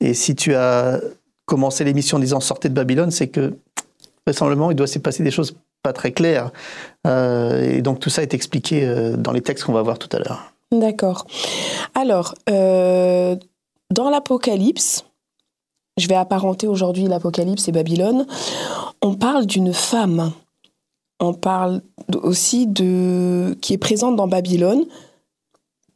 Et 0.00 0.14
si 0.14 0.34
tu 0.34 0.54
as 0.54 1.00
commencé 1.46 1.84
l'émission 1.84 2.16
en 2.16 2.20
disant 2.20 2.40
sortez 2.40 2.68
de 2.68 2.74
Babylone, 2.74 3.10
c'est 3.10 3.28
que 3.28 3.54
vraisemblablement, 4.26 4.70
il 4.70 4.76
doit 4.76 4.86
s'y 4.86 4.98
passer 5.00 5.22
des 5.22 5.30
choses 5.30 5.54
pas 5.82 5.92
très 5.92 6.12
claires. 6.12 6.50
Euh, 7.06 7.60
et 7.76 7.82
donc 7.82 7.98
tout 8.00 8.10
ça 8.10 8.22
est 8.22 8.34
expliqué 8.34 8.84
euh, 8.84 9.16
dans 9.16 9.32
les 9.32 9.40
textes 9.40 9.64
qu'on 9.64 9.72
va 9.72 9.82
voir 9.82 9.98
tout 9.98 10.08
à 10.16 10.18
l'heure. 10.20 10.52
D'accord. 10.70 11.26
Alors, 11.94 12.34
euh, 12.48 13.36
dans 13.92 14.10
l'Apocalypse, 14.10 15.04
je 15.98 16.08
vais 16.08 16.14
apparenter 16.14 16.66
aujourd'hui 16.66 17.04
l'Apocalypse 17.04 17.68
et 17.68 17.72
Babylone, 17.72 18.26
on 19.02 19.14
parle 19.14 19.46
d'une 19.46 19.72
femme. 19.72 20.32
On 21.20 21.34
parle 21.34 21.82
aussi 22.22 22.66
de 22.66 23.56
qui 23.60 23.74
est 23.74 23.78
présente 23.78 24.16
dans 24.16 24.26
Babylone. 24.26 24.86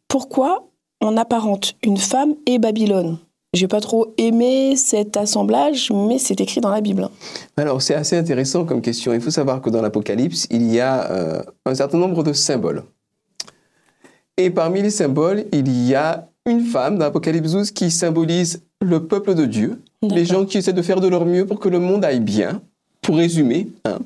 Pourquoi 0.08 0.68
on 1.00 1.16
apparente 1.16 1.74
une 1.82 1.96
femme 1.96 2.34
et 2.46 2.58
Babylone? 2.58 3.18
J'ai 3.54 3.68
pas 3.68 3.80
trop 3.80 4.12
aimé 4.18 4.76
cet 4.76 5.16
assemblage, 5.16 5.90
mais 5.90 6.18
c'est 6.18 6.40
écrit 6.40 6.60
dans 6.60 6.70
la 6.70 6.82
Bible. 6.82 7.08
Alors, 7.56 7.80
c'est 7.80 7.94
assez 7.94 8.16
intéressant 8.16 8.66
comme 8.66 8.82
question. 8.82 9.14
Il 9.14 9.20
faut 9.22 9.30
savoir 9.30 9.62
que 9.62 9.70
dans 9.70 9.80
l'Apocalypse, 9.80 10.46
il 10.50 10.70
y 10.70 10.78
a 10.78 11.10
euh, 11.10 11.42
un 11.64 11.74
certain 11.74 11.96
nombre 11.96 12.22
de 12.22 12.34
symboles. 12.34 12.84
Et 14.36 14.50
parmi 14.50 14.82
les 14.82 14.90
symboles, 14.90 15.46
il 15.52 15.86
y 15.88 15.94
a 15.94 16.28
une 16.46 16.64
femme 16.64 16.98
dans 16.98 17.04
l'Apocalypse 17.06 17.52
12 17.52 17.70
qui 17.72 17.90
symbolise 17.90 18.62
le 18.80 19.04
peuple 19.06 19.34
de 19.34 19.44
Dieu, 19.46 19.80
les 20.02 20.24
gens 20.24 20.44
qui 20.44 20.58
essaient 20.58 20.72
de 20.72 20.82
faire 20.82 21.00
de 21.00 21.08
leur 21.08 21.26
mieux 21.26 21.44
pour 21.46 21.58
que 21.60 21.68
le 21.68 21.78
monde 21.80 22.04
aille 22.04 22.20
bien, 22.20 22.60
pour 23.02 23.16
résumer. 23.16 23.68
hein. 23.84 23.98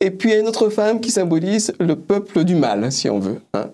Et 0.00 0.10
puis 0.10 0.30
il 0.30 0.32
y 0.32 0.36
a 0.36 0.40
une 0.40 0.48
autre 0.48 0.68
femme 0.70 1.00
qui 1.00 1.10
symbolise 1.10 1.72
le 1.78 1.94
peuple 1.96 2.44
du 2.44 2.54
mal, 2.54 2.90
si 2.90 3.08
on 3.10 3.18
veut. 3.18 3.40
hein. 3.54 3.66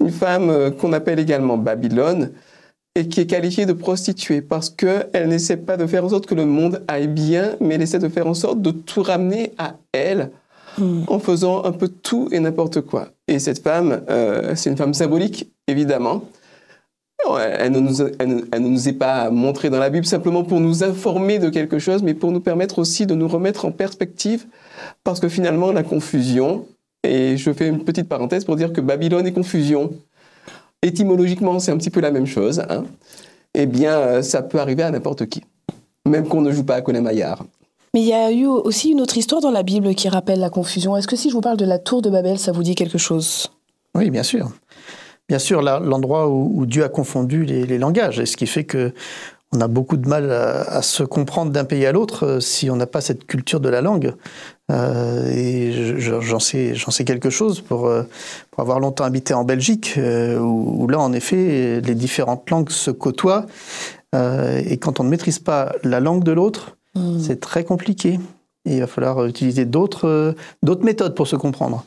Une 0.00 0.10
femme 0.10 0.50
euh, 0.50 0.70
qu'on 0.70 0.92
appelle 0.92 1.18
également 1.18 1.56
Babylone 1.56 2.30
et 2.96 3.08
qui 3.08 3.20
est 3.20 3.26
qualifiée 3.26 3.64
de 3.66 3.72
prostituée 3.72 4.42
parce 4.42 4.68
qu'elle 4.70 5.28
n'essaie 5.28 5.56
pas 5.56 5.76
de 5.76 5.86
faire 5.86 6.04
en 6.04 6.10
sorte 6.10 6.26
que 6.26 6.34
le 6.34 6.44
monde 6.44 6.82
aille 6.86 7.08
bien, 7.08 7.56
mais 7.60 7.74
elle 7.76 7.82
essaie 7.82 7.98
de 7.98 8.08
faire 8.08 8.26
en 8.26 8.34
sorte 8.34 8.60
de 8.60 8.70
tout 8.70 9.02
ramener 9.02 9.52
à 9.58 9.74
elle 9.92 10.30
en 11.06 11.18
faisant 11.20 11.64
un 11.64 11.72
peu 11.72 11.88
tout 11.88 12.28
et 12.32 12.40
n'importe 12.40 12.80
quoi. 12.82 13.08
Et 13.28 13.38
cette 13.38 13.62
femme, 13.62 14.02
euh, 14.10 14.52
c'est 14.56 14.70
une 14.70 14.76
femme 14.76 14.92
symbolique, 14.92 15.50
évidemment. 15.68 16.24
Ouais, 17.30 17.56
Elle 17.58 17.72
ne, 17.72 17.80
nous, 17.80 18.02
elle 18.18 18.28
ne- 18.28 18.42
elle 18.52 18.62
ne 18.62 18.68
nous 18.68 18.88
est 18.88 18.92
pas 18.92 19.30
montrée 19.30 19.70
dans 19.70 19.78
la 19.78 19.88
Bible 19.88 20.04
simplement 20.04 20.42
pour 20.44 20.60
nous 20.60 20.84
informer 20.84 21.38
de 21.38 21.48
quelque 21.48 21.78
chose, 21.78 22.02
mais 22.02 22.12
pour 22.12 22.32
nous 22.32 22.40
permettre 22.40 22.78
aussi 22.78 23.06
de 23.06 23.14
nous 23.14 23.28
remettre 23.28 23.64
en 23.64 23.70
perspective, 23.70 24.44
parce 25.04 25.20
que 25.20 25.28
finalement, 25.28 25.72
la 25.72 25.82
confusion, 25.82 26.66
et 27.02 27.36
je 27.36 27.52
fais 27.52 27.68
une 27.68 27.82
petite 27.84 28.08
parenthèse 28.08 28.44
pour 28.44 28.56
dire 28.56 28.72
que 28.72 28.80
Babylone 28.80 29.26
et 29.26 29.32
confusion, 29.32 29.92
étymologiquement, 30.82 31.58
c'est 31.60 31.70
un 31.72 31.78
petit 31.78 31.90
peu 31.90 32.00
la 32.00 32.10
même 32.10 32.26
chose, 32.26 32.60
hein, 32.68 32.84
eh 33.54 33.66
bien, 33.66 33.92
euh, 33.96 34.22
ça 34.22 34.42
peut 34.42 34.58
arriver 34.60 34.82
à 34.82 34.90
n'importe 34.90 35.26
qui, 35.26 35.42
même 36.06 36.28
qu'on 36.28 36.42
ne 36.42 36.50
joue 36.52 36.64
pas 36.64 36.74
à 36.74 36.82
Colin 36.82 37.00
Maillard. 37.00 37.44
Mais 37.94 38.00
il 38.02 38.06
y 38.08 38.12
a 38.12 38.32
eu 38.32 38.46
aussi 38.46 38.90
une 38.90 39.00
autre 39.00 39.16
histoire 39.16 39.40
dans 39.40 39.52
la 39.52 39.62
Bible 39.62 39.94
qui 39.94 40.08
rappelle 40.08 40.40
la 40.40 40.50
confusion. 40.50 40.96
Est-ce 40.96 41.06
que 41.06 41.14
si 41.16 41.30
je 41.30 41.34
vous 41.34 41.40
parle 41.40 41.56
de 41.56 41.64
la 41.64 41.78
tour 41.78 42.02
de 42.02 42.10
Babel, 42.10 42.38
ça 42.38 42.50
vous 42.52 42.64
dit 42.64 42.74
quelque 42.74 42.98
chose? 42.98 43.46
Oui, 43.94 44.10
bien 44.10 44.24
sûr. 44.24 44.50
Bien 45.28 45.38
sûr, 45.38 45.62
l'endroit 45.62 46.28
où, 46.28 46.52
où 46.54 46.66
Dieu 46.66 46.84
a 46.84 46.88
confondu 46.88 47.44
les, 47.44 47.64
les 47.66 47.78
langages, 47.78 48.20
et 48.20 48.26
ce 48.26 48.36
qui 48.36 48.46
fait 48.46 48.64
que 48.64 48.92
on 49.52 49.60
a 49.60 49.68
beaucoup 49.68 49.96
de 49.96 50.08
mal 50.08 50.32
à, 50.32 50.62
à 50.62 50.82
se 50.82 51.04
comprendre 51.04 51.52
d'un 51.52 51.64
pays 51.64 51.86
à 51.86 51.92
l'autre 51.92 52.26
euh, 52.26 52.40
si 52.40 52.70
on 52.70 52.76
n'a 52.76 52.86
pas 52.88 53.00
cette 53.00 53.24
culture 53.24 53.60
de 53.60 53.68
la 53.68 53.80
langue. 53.80 54.14
Euh, 54.72 55.30
et 55.30 55.70
je- 55.72 55.96
je- 55.96 56.20
j'en 56.20 56.40
sais, 56.40 56.74
j'en 56.74 56.90
sais 56.90 57.04
quelque 57.04 57.30
chose 57.30 57.60
pour, 57.60 57.86
euh, 57.86 58.02
pour 58.50 58.60
avoir 58.62 58.80
longtemps 58.80 59.04
habité 59.04 59.32
en 59.32 59.44
Belgique, 59.44 59.94
où, 59.96 60.82
où 60.82 60.88
là, 60.88 60.98
en 60.98 61.12
effet, 61.12 61.80
les 61.80 61.94
différentes 61.94 62.50
langues 62.50 62.70
se 62.70 62.90
côtoient. 62.90 63.46
euh, 64.14 64.60
et 64.66 64.76
quand 64.78 65.00
on 65.00 65.04
ne 65.04 65.08
maîtrise 65.08 65.38
pas 65.40 65.72
la 65.84 66.00
langue 66.00 66.22
de 66.24 66.32
l'autre, 66.32 66.76
c'est 67.20 67.40
très 67.40 67.64
compliqué. 67.64 68.20
Et 68.66 68.74
il 68.74 68.80
va 68.80 68.86
falloir 68.86 69.24
utiliser 69.26 69.64
d'autres 69.64 70.34
d'autres 70.62 70.84
méthodes 70.84 71.14
pour 71.16 71.26
se 71.26 71.34
comprendre. 71.36 71.84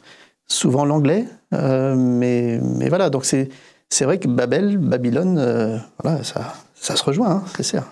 Souvent 0.48 0.84
l'anglais, 0.86 1.26
mais, 1.52 2.60
mais 2.62 2.90
voilà, 2.90 3.10
donc 3.10 3.26
c'est 3.26 3.50
c'est 3.90 4.06
vrai 4.06 4.20
que 4.20 4.28
Babel, 4.28 4.78
Babylone, 4.78 5.38
euh, 5.40 5.78
voilà, 6.04 6.24
ça, 6.24 6.54
ça 6.76 6.96
se 6.96 7.04
rejoint, 7.04 7.30
hein, 7.30 7.44
c'est 7.56 7.64
sûr. 7.64 7.84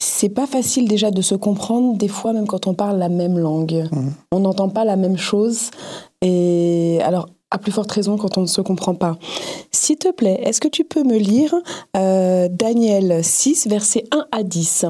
C'est 0.00 0.28
pas 0.28 0.46
facile 0.46 0.88
déjà 0.88 1.10
de 1.10 1.22
se 1.22 1.34
comprendre, 1.34 1.96
des 1.96 2.08
fois 2.08 2.32
même 2.32 2.46
quand 2.46 2.66
on 2.66 2.74
parle 2.74 2.98
la 2.98 3.08
même 3.08 3.38
langue. 3.38 3.88
On 4.30 4.40
n'entend 4.40 4.68
pas 4.68 4.84
la 4.84 4.96
même 4.96 5.16
chose. 5.16 5.70
Et 6.22 7.00
alors, 7.02 7.28
à 7.50 7.58
plus 7.58 7.72
forte 7.72 7.90
raison 7.90 8.16
quand 8.16 8.38
on 8.38 8.42
ne 8.42 8.46
se 8.46 8.60
comprend 8.60 8.94
pas. 8.94 9.18
S'il 9.72 9.96
te 9.96 10.12
plaît, 10.12 10.40
est-ce 10.44 10.60
que 10.60 10.68
tu 10.68 10.84
peux 10.84 11.02
me 11.02 11.16
lire 11.16 11.54
euh, 11.96 12.48
Daniel 12.48 13.24
6, 13.24 13.66
versets 13.66 14.04
1 14.12 14.26
à 14.30 14.42
10 14.44 14.86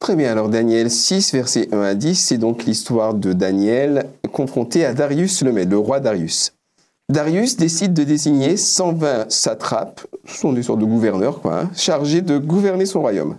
Très 0.00 0.16
bien, 0.16 0.32
alors 0.32 0.48
Daniel 0.48 0.90
6, 0.90 1.32
versets 1.32 1.68
1 1.72 1.80
à 1.80 1.94
10, 1.94 2.14
c'est 2.16 2.38
donc 2.38 2.64
l'histoire 2.64 3.14
de 3.14 3.32
Daniel 3.32 4.06
confronté 4.32 4.84
à 4.84 4.94
Darius 4.94 5.42
le 5.42 5.52
Mède, 5.52 5.70
le 5.70 5.78
roi 5.78 6.00
Darius. 6.00 6.54
Darius 7.10 7.56
décide 7.56 7.92
de 7.92 8.04
désigner 8.04 8.56
120 8.56 9.32
satrapes, 9.32 10.06
ce 10.26 10.38
sont 10.38 10.52
des 10.52 10.62
sortes 10.62 10.78
de 10.78 10.84
gouverneurs, 10.84 11.40
hein, 11.44 11.68
chargés 11.74 12.22
de 12.22 12.38
gouverner 12.38 12.86
son 12.86 13.00
royaume. 13.00 13.36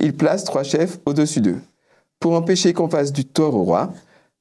Il 0.00 0.16
place 0.16 0.44
trois 0.44 0.62
chefs 0.62 1.00
au-dessus 1.04 1.40
d'eux. 1.40 1.58
Pour 2.20 2.34
empêcher 2.34 2.72
qu'on 2.72 2.88
fasse 2.88 3.12
du 3.12 3.24
tort 3.24 3.56
au 3.56 3.64
roi, 3.64 3.92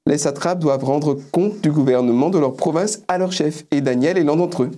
les 0.05 0.19
satrapes 0.19 0.59
doivent 0.59 0.83
rendre 0.83 1.17
compte 1.31 1.61
du 1.61 1.71
gouvernement 1.71 2.29
de 2.29 2.37
leur 2.37 2.55
province 2.55 3.01
à 3.07 3.17
leur 3.17 3.31
chef, 3.31 3.65
et 3.71 3.81
Daniel 3.81 4.19
est 4.19 4.23
l'un 4.23 4.35
d'entre 4.35 4.63
eux. 4.63 4.71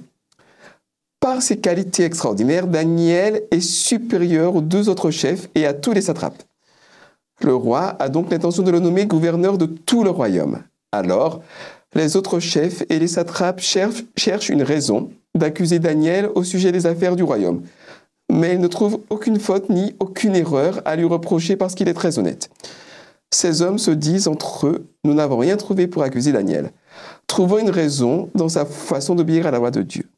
Par 1.19 1.41
ses 1.41 1.59
qualités 1.59 2.05
extraordinaires, 2.05 2.65
Daniel 2.65 3.43
est 3.51 3.59
supérieur 3.59 4.55
aux 4.55 4.61
deux 4.61 4.87
autres 4.87 5.11
chefs 5.11 5.49
et 5.53 5.65
à 5.65 5.73
tous 5.73 5.91
les 5.91 6.01
satrapes. 6.01 6.43
Le 7.41 7.53
roi 7.53 7.97
a 7.99 8.07
donc 8.07 8.31
l'intention 8.31 8.63
de 8.63 8.71
le 8.71 8.79
nommer 8.79 9.05
gouverneur 9.05 9.57
de 9.57 9.65
tout 9.65 10.05
le 10.05 10.11
royaume. 10.11 10.63
Alors, 10.93 11.41
les 11.95 12.15
autres 12.15 12.39
chefs 12.39 12.83
et 12.89 12.99
les 12.99 13.07
satrapes 13.07 13.61
cherchent, 13.61 14.49
une 14.49 14.63
raison 14.63 15.09
d'accuser 15.35 15.79
Daniel 15.79 16.29
au 16.35 16.43
sujet 16.43 16.71
des 16.71 16.85
affaires 16.85 17.15
du 17.15 17.23
royaume. 17.23 17.63
Mais 18.31 18.53
ils 18.53 18.59
ne 18.59 18.67
trouvent 18.67 18.99
aucune 19.09 19.39
faute 19.39 19.69
ni 19.69 19.95
aucune 19.99 20.35
erreur 20.35 20.81
à 20.85 20.95
lui 20.95 21.05
reprocher 21.05 21.55
parce 21.55 21.73
qu'il 21.73 21.87
est 21.87 21.93
très 21.93 22.19
honnête. 22.19 22.49
Ces 23.31 23.61
hommes 23.61 23.79
se 23.79 23.91
disent 23.91 24.27
entre 24.27 24.67
eux, 24.67 24.87
nous 25.03 25.13
n'avons 25.13 25.37
rien 25.37 25.57
trouvé 25.57 25.87
pour 25.87 26.03
accuser 26.03 26.31
Daniel. 26.31 26.71
Trouvons 27.27 27.59
une 27.59 27.69
raison 27.69 28.29
dans 28.35 28.49
sa 28.49 28.65
façon 28.65 29.15
d'obéir 29.15 29.47
à 29.47 29.51
la 29.51 29.59
loi 29.59 29.71
de 29.71 29.81
Dieu. 29.81 30.09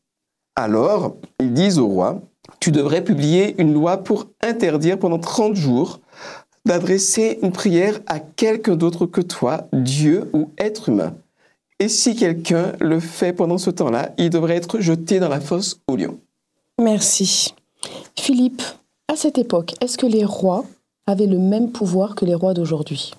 Alors, 0.55 1.15
ils 1.39 1.53
disent 1.53 1.79
au 1.79 1.87
roi, 1.87 2.21
tu 2.59 2.71
devrais 2.71 3.03
publier 3.03 3.55
une 3.61 3.73
loi 3.73 3.97
pour 3.97 4.27
interdire 4.41 4.99
pendant 4.99 5.19
30 5.19 5.55
jours 5.55 5.99
d'adresser 6.65 7.39
une 7.41 7.51
prière 7.51 7.99
à 8.07 8.19
quelqu'un 8.19 8.75
d'autre 8.75 9.05
que 9.05 9.21
toi, 9.21 9.67
Dieu 9.73 10.29
ou 10.33 10.51
être 10.57 10.89
humain. 10.89 11.15
Et 11.81 11.89
si 11.89 12.15
quelqu'un 12.15 12.73
le 12.79 12.99
fait 12.99 13.33
pendant 13.33 13.57
ce 13.57 13.71
temps-là, 13.71 14.11
il 14.19 14.29
devrait 14.29 14.55
être 14.55 14.79
jeté 14.79 15.19
dans 15.19 15.29
la 15.29 15.39
fosse 15.39 15.79
au 15.87 15.95
lion. 15.95 16.19
Merci. 16.79 17.55
Philippe, 18.15 18.61
à 19.07 19.15
cette 19.15 19.39
époque, 19.39 19.73
est-ce 19.81 19.97
que 19.97 20.05
les 20.05 20.23
rois 20.23 20.63
avaient 21.07 21.25
le 21.25 21.39
même 21.39 21.71
pouvoir 21.71 22.13
que 22.13 22.23
les 22.23 22.35
rois 22.35 22.53
d'aujourd'hui? 22.53 23.13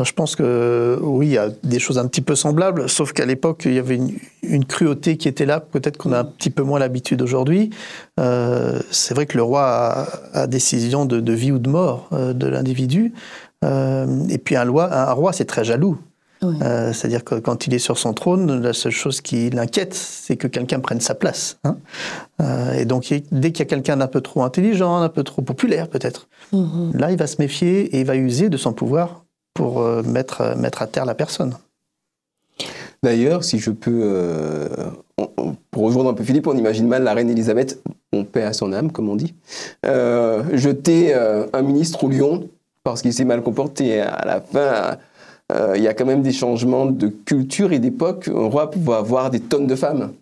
Je 0.00 0.12
pense 0.12 0.36
que 0.36 0.96
oui, 1.02 1.26
il 1.26 1.32
y 1.32 1.38
a 1.38 1.48
des 1.64 1.80
choses 1.80 1.98
un 1.98 2.06
petit 2.06 2.20
peu 2.20 2.36
semblables, 2.36 2.88
sauf 2.88 3.12
qu'à 3.12 3.26
l'époque, 3.26 3.62
il 3.64 3.74
y 3.74 3.80
avait 3.80 3.96
une, 3.96 4.12
une 4.44 4.64
cruauté 4.64 5.16
qui 5.16 5.26
était 5.26 5.44
là, 5.44 5.58
peut-être 5.58 5.96
qu'on 5.96 6.12
a 6.12 6.20
un 6.20 6.24
petit 6.24 6.50
peu 6.50 6.62
moins 6.62 6.78
l'habitude 6.78 7.20
aujourd'hui. 7.20 7.70
Euh, 8.20 8.78
c'est 8.92 9.12
vrai 9.12 9.26
que 9.26 9.36
le 9.36 9.42
roi 9.42 9.64
a, 9.64 10.06
a 10.34 10.46
décision 10.46 11.04
de, 11.04 11.18
de 11.18 11.32
vie 11.32 11.50
ou 11.50 11.58
de 11.58 11.68
mort 11.68 12.08
euh, 12.12 12.32
de 12.32 12.46
l'individu. 12.46 13.12
Euh, 13.64 14.06
et 14.28 14.38
puis 14.38 14.54
un, 14.54 14.64
loi, 14.64 14.88
un 14.94 15.12
roi, 15.12 15.32
c'est 15.32 15.46
très 15.46 15.64
jaloux. 15.64 15.98
Oui. 16.42 16.54
Euh, 16.62 16.92
C'est-à-dire 16.92 17.24
que 17.24 17.36
quand 17.36 17.66
il 17.66 17.74
est 17.74 17.78
sur 17.78 17.98
son 17.98 18.12
trône, 18.14 18.60
la 18.62 18.72
seule 18.72 18.92
chose 18.92 19.20
qui 19.20 19.50
l'inquiète, 19.50 19.94
c'est 19.94 20.36
que 20.36 20.48
quelqu'un 20.48 20.80
prenne 20.80 21.00
sa 21.00 21.14
place. 21.14 21.58
hein. 21.64 21.76
Euh, 22.40 22.72
et 22.74 22.84
donc, 22.84 23.12
dès 23.30 23.52
qu'il 23.52 23.60
y 23.60 23.62
a 23.62 23.70
quelqu'un 23.70 23.96
d'un 23.96 24.06
peu 24.08 24.20
trop 24.20 24.42
intelligent, 24.42 24.96
un 24.96 25.08
peu 25.08 25.22
trop 25.22 25.42
populaire 25.42 25.88
peut-être, 25.88 26.28
Mhm. 26.52 26.92
là, 26.94 27.10
il 27.10 27.16
va 27.18 27.26
se 27.26 27.36
méfier 27.38 27.94
et 27.96 28.00
il 28.00 28.06
va 28.06 28.16
user 28.16 28.48
de 28.48 28.56
son 28.56 28.72
pouvoir 28.72 29.24
pour 29.54 29.80
euh, 29.80 30.02
mettre, 30.02 30.40
euh, 30.40 30.56
mettre 30.56 30.82
à 30.82 30.86
terre 30.86 31.04
la 31.04 31.14
personne. 31.14 31.54
D'ailleurs, 33.02 33.42
si 33.44 33.58
je 33.58 33.70
peux, 33.70 34.00
euh, 34.02 34.68
on- 35.18 35.30
on- 35.36 35.56
pour 35.70 35.84
rejoindre 35.84 36.10
un 36.10 36.14
peu 36.14 36.22
Philippe, 36.24 36.46
on 36.46 36.56
imagine 36.56 36.86
mal 36.86 37.02
la 37.02 37.14
reine 37.14 37.28
Elisabeth, 37.30 37.82
on 38.12 38.24
paie 38.24 38.44
à 38.44 38.52
son 38.52 38.72
âme, 38.72 38.92
comme 38.92 39.08
on 39.08 39.16
dit, 39.16 39.34
euh, 39.86 40.44
jeter 40.56 41.12
euh, 41.14 41.46
un 41.52 41.62
ministre 41.62 42.04
au 42.04 42.08
lion 42.08 42.48
parce 42.84 43.02
qu'il 43.02 43.12
s'est 43.12 43.24
mal 43.24 43.42
comporté. 43.42 44.00
À 44.00 44.24
la 44.24 44.40
fin, 44.40 44.96
euh, 45.52 45.74
il 45.76 45.82
y 45.82 45.88
a 45.88 45.94
quand 45.94 46.06
même 46.06 46.22
des 46.22 46.32
changements 46.32 46.86
de 46.86 47.08
culture 47.08 47.72
et 47.72 47.78
d'époque. 47.78 48.28
Un 48.28 48.48
roi 48.48 48.70
pouvait 48.70 48.94
avoir 48.94 49.30
des 49.30 49.40
tonnes 49.40 49.66
de 49.66 49.76
femmes. 49.76 50.12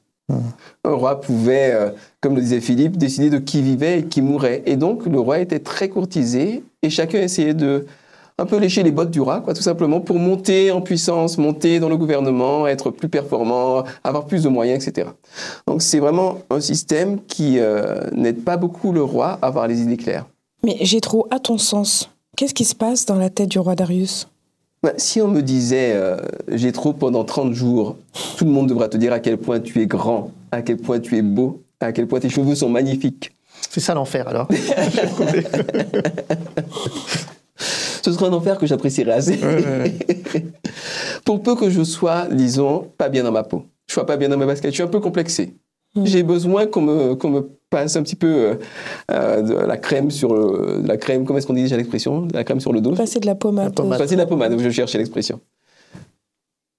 Un 0.85 0.93
roi 0.93 1.21
pouvait, 1.21 1.73
euh, 1.73 1.91
comme 2.21 2.37
le 2.37 2.41
disait 2.41 2.61
Philippe, 2.61 2.97
décider 2.97 3.31
de 3.31 3.39
qui 3.39 3.63
vivait 3.63 4.01
et 4.01 4.05
qui 4.05 4.23
mourait. 4.23 4.63
Et 4.67 4.77
donc, 4.77 5.07
le 5.07 5.19
roi 5.19 5.41
était 5.41 5.59
très 5.59 5.89
courtisé 5.89 6.63
et 6.83 6.91
chacun 6.91 7.21
essayait 7.21 7.55
de 7.55 7.87
un 8.39 8.47
peu 8.47 8.57
lécher 8.57 8.83
les 8.83 8.91
bottes 8.91 9.11
du 9.11 9.21
roi, 9.21 9.41
quoi, 9.41 9.53
tout 9.53 9.61
simplement, 9.61 10.01
pour 10.01 10.19
monter 10.19 10.71
en 10.71 10.81
puissance, 10.81 11.37
monter 11.37 11.79
dans 11.79 11.91
le 11.91 11.99
gouvernement, 11.99 12.67
être 12.67 12.91
plus 12.91 13.11
performant, 13.11 13.85
avoir 14.03 14.25
plus 14.25 14.45
de 14.45 14.49
moyens, 14.49 14.83
etc. 14.87 15.11
Donc, 15.67 15.83
c'est 15.83 15.99
vraiment 15.99 16.39
un 16.49 16.61
système 16.61 17.21
qui 17.21 17.59
euh, 17.59 18.01
n'aide 18.13 18.43
pas 18.43 18.57
beaucoup 18.57 18.93
le 18.93 19.03
roi 19.03 19.39
à 19.43 19.49
avoir 19.49 19.69
les 19.69 19.83
idées 19.83 19.99
claires. 19.99 20.25
Mais 20.65 20.79
j'ai 20.81 21.03
trop, 21.03 21.27
à 21.31 21.39
ton 21.39 21.59
sens, 21.59 22.09
qu'est-ce 22.35 22.55
qui 22.55 22.65
se 22.65 22.75
passe 22.75 23.05
dans 23.05 23.17
la 23.17 23.29
tête 23.29 23.51
du 23.51 23.59
roi 23.59 23.75
Darius? 23.75 24.27
Si 24.97 25.21
on 25.21 25.29
me 25.29 25.43
disait, 25.43 25.93
euh, 25.95 26.17
j'ai 26.49 26.73
trop 26.73 26.93
pendant 26.93 27.25
30 27.25 27.53
jours, 27.53 27.97
tout 28.37 28.45
le 28.45 28.51
monde 28.51 28.69
devra 28.69 28.89
te 28.89 28.97
dire 28.97 29.13
à 29.13 29.21
quel 29.21 29.39
point 29.39 29.61
tu 29.61 29.81
es 29.81 29.87
grand, 29.87 30.33
à 30.53 30.63
quel 30.63 30.79
point 30.79 31.01
tu 31.01 31.17
es 31.17 31.23
beau, 31.23 31.63
à 31.81 31.93
quel 31.93 32.07
point 32.07 32.21
tes 32.21 32.31
cheveux 32.31 32.55
sont 32.55 32.69
magnifiques. 32.71 33.33
C'est 33.69 33.81
ça 33.81 33.95
l'enfer 33.95 34.27
alors. 34.29 34.49
Ce 38.03 38.13
serait 38.13 38.27
un 38.27 38.33
enfer 38.33 38.57
que 38.57 38.67
j'apprécierais 38.67 39.13
assez. 39.13 39.39
Pour 41.27 41.43
peu 41.43 41.55
que 41.55 41.69
je 41.69 41.85
sois, 41.85 42.27
disons, 42.31 42.91
pas 42.97 43.11
bien 43.11 43.23
dans 43.23 43.33
ma 43.33 43.43
peau. 43.43 43.67
Je 43.87 43.93
sois 43.93 44.07
pas 44.07 44.17
bien 44.17 44.31
dans 44.31 44.39
ma 44.39 44.47
basket. 44.47 44.71
Je 44.71 44.77
suis 44.77 44.83
un 44.83 44.89
peu 44.89 45.01
complexé. 45.01 45.55
J'ai 46.05 46.23
besoin 46.23 46.67
qu'on 46.67 46.83
me, 46.83 47.15
qu'on 47.17 47.31
me 47.31 47.51
passe 47.69 47.97
un 47.97 48.03
petit 48.03 48.17
peu 48.17 48.27
euh, 48.27 48.55
euh, 49.11 49.43
de 49.43 49.55
la 49.55 49.77
crème 49.77 50.11
sur 50.11 50.35
le, 50.35 50.83
de 50.83 50.89
la 50.89 50.97
crème, 50.97 51.25
comment 51.25 51.39
est-ce 51.39 51.47
qu'on 51.47 51.55
dit 51.55 51.63
déjà 51.63 51.77
l'expression? 51.77 52.23
De 52.23 52.35
La 52.35 52.45
crème 52.45 52.61
sur 52.61 52.73
le 52.73 52.81
dos? 52.81 52.93
Passer 52.93 53.21
de 53.21 53.27
la 53.27 53.35
pommade. 53.35 53.75
Passer 53.75 54.15
de 54.15 54.21
la 54.21 54.27
pommade, 54.27 54.57
je 54.59 54.71
cherchais 54.71 54.99
l'expression. 54.99 55.41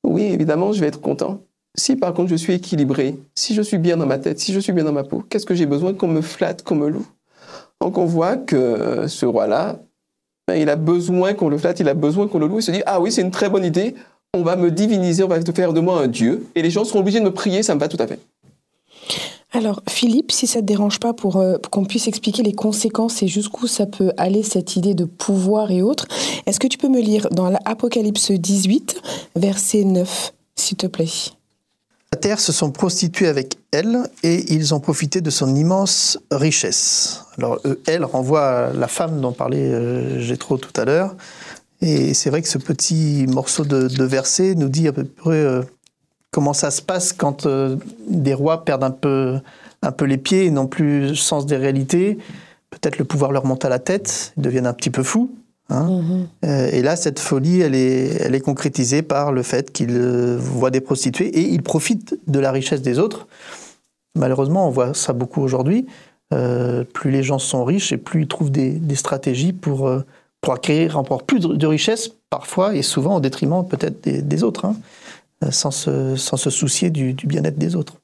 Oui, 0.06 0.24
évidemment, 0.24 0.72
je 0.72 0.80
vais 0.82 0.88
être 0.88 1.02
content. 1.02 1.42
Si 1.76 1.96
par 1.96 2.14
contre 2.14 2.30
je 2.30 2.36
suis 2.36 2.54
équilibré, 2.54 3.18
si 3.34 3.54
je 3.54 3.62
suis 3.62 3.78
bien 3.78 3.96
dans 3.96 4.06
ma 4.06 4.18
tête, 4.18 4.40
si 4.40 4.52
je 4.52 4.60
suis 4.60 4.74
bien 4.74 4.84
dans 4.84 4.92
ma 4.92 5.04
peau, 5.04 5.24
qu'est-ce 5.30 5.46
que 5.46 5.56
j'ai 5.56 5.66
besoin? 5.66 5.94
Qu'on 5.94 6.10
me 6.10 6.22
flatte, 6.22 6.64
qu'on 6.64 6.76
me 6.76 6.90
loue 6.90 7.08
Donc 7.82 7.98
on 7.98 8.06
voit 8.06 8.36
que 8.36 8.58
euh, 8.58 9.08
ce 9.08 9.26
roi-là, 9.26 9.80
ben, 10.48 10.56
il 10.56 10.70
a 10.70 10.76
besoin 10.76 11.34
qu'on 11.34 11.48
le 11.48 11.58
flatte, 11.58 11.80
il 11.80 11.88
a 11.88 11.94
besoin 11.94 12.28
qu'on 12.28 12.40
le 12.40 12.48
loue. 12.48 12.60
Il 12.60 12.64
se 12.64 12.72
dit 12.72 12.84
Ah 12.86 13.00
oui, 13.00 13.12
c'est 13.12 13.22
une 13.22 13.32
très 13.32 13.50
bonne 13.50 13.64
idée, 13.64 13.96
on 14.34 14.44
va 14.44 14.58
me 14.58 14.70
diviniser, 14.70 15.24
on 15.24 15.28
va 15.30 15.42
te 15.42 15.52
faire 15.54 15.72
de 15.72 15.80
moi 15.80 16.02
un 16.02 16.08
dieu, 16.08 16.46
et 16.56 16.62
les 16.62 16.72
gens 16.72 16.84
seront 16.84 17.00
obligés 17.00 17.20
de 17.20 17.26
me 17.26 17.32
prier, 17.32 17.64
ça 17.64 17.74
me 17.74 17.80
va 17.80 17.88
tout 17.88 17.98
à 18.00 18.08
fait. 18.08 18.20
Alors, 19.54 19.84
Philippe, 19.90 20.32
si 20.32 20.48
ça 20.48 20.60
ne 20.60 20.62
te 20.62 20.68
dérange 20.68 21.00
pas 21.00 21.14
pour, 21.14 21.38
euh, 21.38 21.58
pour 21.58 21.70
qu'on 21.72 21.84
puisse 21.84 22.08
expliquer 22.08 22.42
les 22.42 22.54
conséquences 22.54 23.22
et 23.22 23.28
jusqu'où 23.28 23.68
ça 23.68 23.86
peut 23.86 24.12
aller, 24.18 24.44
cette 24.44 24.78
idée 24.78 24.94
de 24.94 25.04
pouvoir 25.04 25.72
et 25.72 25.82
autres, 25.82 26.08
est-ce 26.46 26.60
que 26.60 26.68
tu 26.68 26.78
peux 26.78 26.88
me 26.88 27.02
lire 27.02 27.28
dans 27.32 27.50
l'Apocalypse 27.50 28.32
18, 28.32 29.02
verset 29.36 29.84
9, 29.84 30.34
s'il 30.56 30.78
te 30.78 30.88
plaît? 30.88 31.10
La 32.14 32.20
terre 32.20 32.40
se 32.42 32.52
sont 32.52 32.72
prostitués 32.72 33.28
avec 33.28 33.58
elle 33.72 34.04
et 34.22 34.54
ils 34.54 34.74
ont 34.74 34.82
profité 34.82 35.22
de 35.22 35.30
son 35.30 35.56
immense 35.56 36.20
richesse. 36.30 37.24
Alors, 37.38 37.60
euh, 37.66 37.76
elle 37.88 38.04
renvoie 38.04 38.68
à 38.68 38.74
la 38.74 38.88
femme 38.88 39.22
dont 39.22 39.32
parlait 39.32 39.70
euh, 39.72 40.36
tout 40.38 40.74
à 40.76 40.86
l'heure. 40.86 41.16
Et 41.82 42.14
c'est 42.14 42.30
vrai 42.30 42.42
que 42.42 42.50
ce 42.50 42.58
petit 42.58 43.26
morceau 43.28 43.64
de, 43.64 43.88
de 43.88 44.04
verset 44.04 44.56
nous 44.56 44.70
dit 44.70 44.88
à 44.88 44.94
peu 44.94 45.04
près 45.06 45.36
euh, 45.36 45.62
comment 46.32 46.54
ça 46.54 46.72
se 46.72 46.82
passe 46.82 47.14
quand 47.14 47.46
euh, 47.46 47.76
des 48.08 48.34
rois 48.34 48.64
perdent 48.66 48.86
un 48.86 48.92
peu, 48.92 49.40
un 49.82 49.92
peu 49.92 50.06
les 50.06 50.18
pieds 50.18 50.46
et 50.46 50.52
n'ont 50.52 50.68
plus 50.68 51.10
le 51.10 51.16
sens 51.16 51.46
des 51.46 51.58
réalités. 51.58 52.18
Peut-être 52.70 52.98
le 52.98 53.06
pouvoir 53.06 53.32
leur 53.32 53.46
monte 53.46 53.66
à 53.66 53.70
la 53.70 53.80
tête, 53.80 54.34
ils 54.38 54.44
deviennent 54.44 54.66
un 54.66 54.74
petit 54.74 54.90
peu 54.90 55.04
fous. 55.04 55.30
hein. 55.70 56.26
Euh, 56.46 56.70
et 56.72 56.82
là, 56.82 56.96
cette 56.96 57.20
folie, 57.20 57.62
elle 57.62 57.76
est, 57.76 58.22
elle 58.22 58.34
est 58.34 58.40
concrétisée 58.40 59.02
par 59.02 59.32
le 59.32 59.44
fait 59.44 59.72
qu'ils 59.72 59.98
euh, 59.98 60.38
voient 60.40 60.72
des 60.72 60.82
prostituées 60.82 61.28
et 61.28 61.42
ils 61.42 61.62
profitent 61.62 62.18
de 62.28 62.40
la 62.40 62.52
richesse 62.52 62.82
des 62.82 62.98
autres. 62.98 63.28
Malheureusement, 64.16 64.68
on 64.68 64.72
voit 64.72 64.94
ça 64.94 65.14
beaucoup 65.14 65.42
aujourd'hui. 65.42 65.86
Plus 66.94 67.12
les 67.12 67.24
gens 67.24 67.40
sont 67.40 67.66
riches 67.66 67.92
et 67.92 67.98
plus 67.98 68.22
ils 68.22 68.28
trouvent 68.28 68.52
des, 68.52 68.72
des 68.72 68.96
stratégies 68.96 69.52
pour, 69.52 69.92
pour 70.40 70.54
acquérir 70.54 70.98
encore 70.98 71.24
plus 71.24 71.42
de, 71.42 71.56
de 71.56 71.68
richesses, 71.68 72.10
parfois 72.30 72.74
et 72.74 72.84
souvent 72.84 73.18
au 73.18 73.20
détriment 73.20 73.68
peut-être 73.68 74.02
des, 74.02 74.22
des 74.22 74.44
autres, 74.44 74.64
hein, 74.64 74.78
sans, 75.50 75.72
se, 75.72 76.16
sans 76.16 76.38
se 76.38 76.50
soucier 76.50 76.90
du, 76.90 77.14
bien-être 77.14 77.58
des 77.58 77.76
autres. 77.76 77.96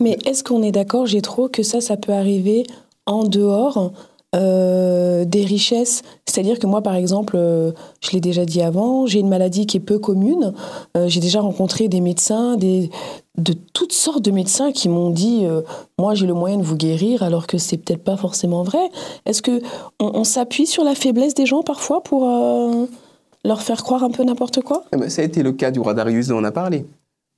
Mais 0.00 0.18
est-ce 0.26 0.42
qu'on 0.42 0.62
est 0.62 0.72
d'accord, 0.72 1.06
j'ai 1.06 1.22
trop, 1.22 1.48
que 1.48 1.62
ça, 1.62 1.80
ça 1.80 1.96
peut 1.96 2.12
arriver 2.12 2.64
en 3.06 3.24
dehors 3.24 3.92
euh, 4.34 5.24
des 5.24 5.44
richesses? 5.44 6.02
C'est-à-dire 6.26 6.58
que 6.58 6.66
moi, 6.66 6.82
par 6.82 6.96
exemple, 6.96 7.36
euh, 7.36 7.70
je 8.00 8.10
l'ai 8.10 8.20
déjà 8.20 8.44
dit 8.44 8.60
avant, 8.60 9.06
j'ai 9.06 9.20
une 9.20 9.28
maladie 9.28 9.66
qui 9.66 9.76
est 9.76 9.80
peu 9.80 10.00
commune. 10.00 10.52
Euh, 10.96 11.06
j'ai 11.06 11.20
déjà 11.20 11.40
rencontré 11.40 11.86
des 11.86 12.00
médecins, 12.00 12.56
des, 12.56 12.90
de 13.38 13.54
toutes 13.72 13.92
sortes 13.92 14.22
de 14.22 14.30
médecins 14.30 14.72
qui 14.72 14.88
m'ont 14.88 15.10
dit 15.10 15.40
euh, 15.44 15.62
moi 15.98 16.14
j'ai 16.14 16.26
le 16.26 16.34
moyen 16.34 16.56
de 16.56 16.62
vous 16.62 16.76
guérir 16.76 17.22
alors 17.22 17.46
que 17.46 17.58
c'est 17.58 17.76
peut-être 17.76 18.02
pas 18.04 18.16
forcément 18.16 18.62
vrai. 18.62 18.90
Est-ce 19.26 19.42
que 19.42 19.60
on, 20.00 20.12
on 20.14 20.24
s'appuie 20.24 20.66
sur 20.66 20.84
la 20.84 20.94
faiblesse 20.94 21.34
des 21.34 21.46
gens 21.46 21.62
parfois 21.62 22.02
pour 22.02 22.28
euh, 22.28 22.86
leur 23.44 23.62
faire 23.62 23.82
croire 23.82 24.02
un 24.04 24.10
peu 24.10 24.24
n'importe 24.24 24.62
quoi? 24.62 24.84
Eh 24.92 24.96
ben, 24.96 25.08
ça 25.08 25.22
a 25.22 25.24
été 25.24 25.42
le 25.42 25.52
cas 25.52 25.70
du 25.70 25.80
roi 25.80 25.94
Darius 25.94 26.28
dont 26.28 26.38
on 26.38 26.44
a 26.44 26.52
parlé. 26.52 26.86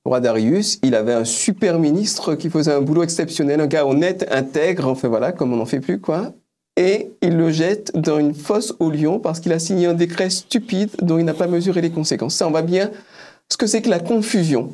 Le 0.05 0.09
roi 0.09 0.19
Darius, 0.19 0.79
il 0.83 0.95
avait 0.95 1.13
un 1.13 1.25
super 1.25 1.79
ministre 1.79 2.35
qui 2.35 2.49
faisait 2.49 2.73
un 2.73 2.81
boulot 2.81 3.03
exceptionnel, 3.03 3.59
un 3.59 3.67
gars 3.67 3.85
honnête, 3.85 4.25
intègre, 4.31 4.87
enfin 4.87 5.09
voilà, 5.09 5.31
comme 5.31 5.53
on 5.53 5.57
n'en 5.57 5.65
fait 5.65 5.81
plus, 5.81 5.99
quoi. 5.99 6.33
Et 6.77 7.11
il 7.21 7.35
le 7.35 7.51
jette 7.51 7.91
dans 7.95 8.19
une 8.19 8.35
fosse 8.35 8.75
au 8.79 8.91
lion 8.91 9.19
parce 9.19 9.39
qu'il 9.39 9.51
a 9.51 9.59
signé 9.59 9.87
un 9.87 9.95
décret 9.95 10.29
stupide 10.29 10.91
dont 11.01 11.17
il 11.17 11.25
n'a 11.25 11.33
pas 11.33 11.47
mesuré 11.47 11.81
les 11.81 11.89
conséquences. 11.89 12.35
Ça, 12.35 12.47
on 12.47 12.51
voit 12.51 12.61
bien 12.61 12.91
ce 13.51 13.57
que 13.57 13.65
c'est 13.65 13.81
que 13.81 13.89
la 13.89 13.99
confusion. 13.99 14.73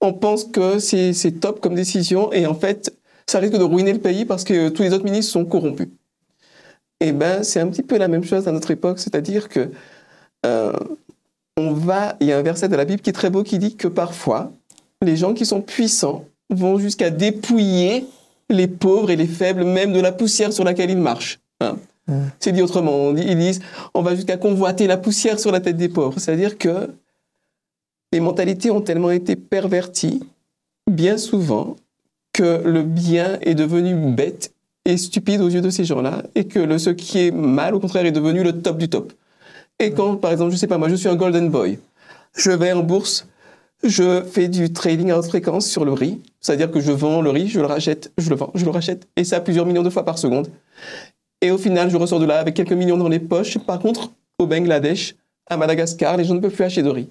On 0.00 0.12
pense 0.12 0.44
que 0.44 0.78
c'est 0.78 1.12
c'est 1.12 1.32
top 1.32 1.60
comme 1.60 1.74
décision 1.74 2.32
et 2.32 2.46
en 2.46 2.54
fait, 2.54 2.96
ça 3.26 3.40
risque 3.40 3.58
de 3.58 3.64
ruiner 3.64 3.92
le 3.92 3.98
pays 3.98 4.24
parce 4.24 4.44
que 4.44 4.68
tous 4.68 4.82
les 4.82 4.92
autres 4.92 5.04
ministres 5.04 5.32
sont 5.32 5.44
corrompus. 5.44 5.88
Eh 7.00 7.10
ben, 7.10 7.42
c'est 7.42 7.58
un 7.58 7.66
petit 7.66 7.82
peu 7.82 7.98
la 7.98 8.06
même 8.06 8.22
chose 8.22 8.46
à 8.46 8.52
notre 8.52 8.70
époque, 8.70 9.00
c'est-à-dire 9.00 9.48
que 9.48 9.70
euh, 10.46 10.72
on 11.56 11.72
va, 11.72 12.16
il 12.20 12.26
y 12.28 12.32
a 12.32 12.38
un 12.38 12.42
verset 12.42 12.68
de 12.68 12.76
la 12.76 12.84
Bible 12.84 13.02
qui 13.02 13.10
est 13.10 13.14
très 13.14 13.30
beau 13.30 13.42
qui 13.42 13.58
dit 13.58 13.76
que 13.76 13.88
parfois, 13.88 14.52
les 15.02 15.16
gens 15.16 15.34
qui 15.34 15.44
sont 15.46 15.60
puissants 15.60 16.24
vont 16.50 16.78
jusqu'à 16.78 17.10
dépouiller 17.10 18.06
les 18.48 18.68
pauvres 18.68 19.10
et 19.10 19.16
les 19.16 19.26
faibles, 19.26 19.64
même 19.64 19.92
de 19.92 20.00
la 20.00 20.12
poussière 20.12 20.52
sur 20.52 20.64
laquelle 20.64 20.90
ils 20.90 20.98
marchent. 20.98 21.40
hein. 21.60 21.76
C'est 22.40 22.52
dit 22.52 22.60
autrement. 22.62 22.92
On 22.92 23.12
dit- 23.12 23.24
ils 23.26 23.38
disent, 23.38 23.60
on 23.94 24.02
va 24.02 24.14
jusqu'à 24.14 24.36
convoiter 24.36 24.86
la 24.86 24.96
poussière 24.96 25.38
sur 25.38 25.52
la 25.52 25.60
tête 25.60 25.76
des 25.76 25.88
pauvres. 25.88 26.18
C'est-à-dire 26.18 26.58
que 26.58 26.90
les 28.12 28.20
mentalités 28.20 28.70
ont 28.70 28.80
tellement 28.82 29.10
été 29.10 29.36
perverties, 29.36 30.20
bien 30.90 31.16
souvent, 31.16 31.76
que 32.32 32.62
le 32.64 32.82
bien 32.82 33.38
est 33.42 33.54
devenu 33.54 33.94
bête 34.12 34.52
et 34.84 34.96
stupide 34.96 35.40
aux 35.40 35.48
yeux 35.48 35.60
de 35.60 35.70
ces 35.70 35.84
gens-là, 35.84 36.22
et 36.34 36.44
que 36.46 36.58
le, 36.58 36.76
ce 36.78 36.90
qui 36.90 37.20
est 37.20 37.30
mal, 37.30 37.74
au 37.74 37.80
contraire, 37.80 38.04
est 38.04 38.12
devenu 38.12 38.42
le 38.42 38.60
top 38.60 38.78
du 38.78 38.88
top. 38.88 39.12
Et 39.82 39.90
quand, 39.90 40.16
par 40.16 40.30
exemple, 40.30 40.52
je 40.52 40.56
sais 40.56 40.68
pas, 40.68 40.78
moi, 40.78 40.88
je 40.88 40.94
suis 40.94 41.08
un 41.08 41.16
golden 41.16 41.50
boy, 41.50 41.76
je 42.36 42.52
vais 42.52 42.70
en 42.70 42.84
bourse, 42.84 43.26
je 43.82 44.22
fais 44.22 44.46
du 44.46 44.72
trading 44.72 45.10
à 45.10 45.18
haute 45.18 45.26
fréquence 45.26 45.66
sur 45.66 45.84
le 45.84 45.92
riz, 45.92 46.20
c'est-à-dire 46.40 46.70
que 46.70 46.78
je 46.78 46.92
vends 46.92 47.20
le 47.20 47.30
riz, 47.30 47.48
je 47.48 47.58
le 47.58 47.66
rachète, 47.66 48.12
je 48.16 48.30
le 48.30 48.36
vends, 48.36 48.52
je 48.54 48.64
le 48.64 48.70
rachète, 48.70 49.08
et 49.16 49.24
ça 49.24 49.40
plusieurs 49.40 49.66
millions 49.66 49.82
de 49.82 49.90
fois 49.90 50.04
par 50.04 50.18
seconde. 50.18 50.48
Et 51.40 51.50
au 51.50 51.58
final, 51.58 51.90
je 51.90 51.96
ressors 51.96 52.20
de 52.20 52.26
là 52.26 52.38
avec 52.38 52.54
quelques 52.54 52.72
millions 52.72 52.96
dans 52.96 53.08
les 53.08 53.18
poches. 53.18 53.58
Par 53.58 53.80
contre, 53.80 54.12
au 54.38 54.46
Bangladesh, 54.46 55.16
à 55.48 55.56
Madagascar, 55.56 56.16
les 56.16 56.22
gens 56.22 56.34
ne 56.34 56.40
peuvent 56.40 56.52
plus 56.52 56.62
acheter 56.62 56.84
de 56.84 56.90
riz. 56.90 57.08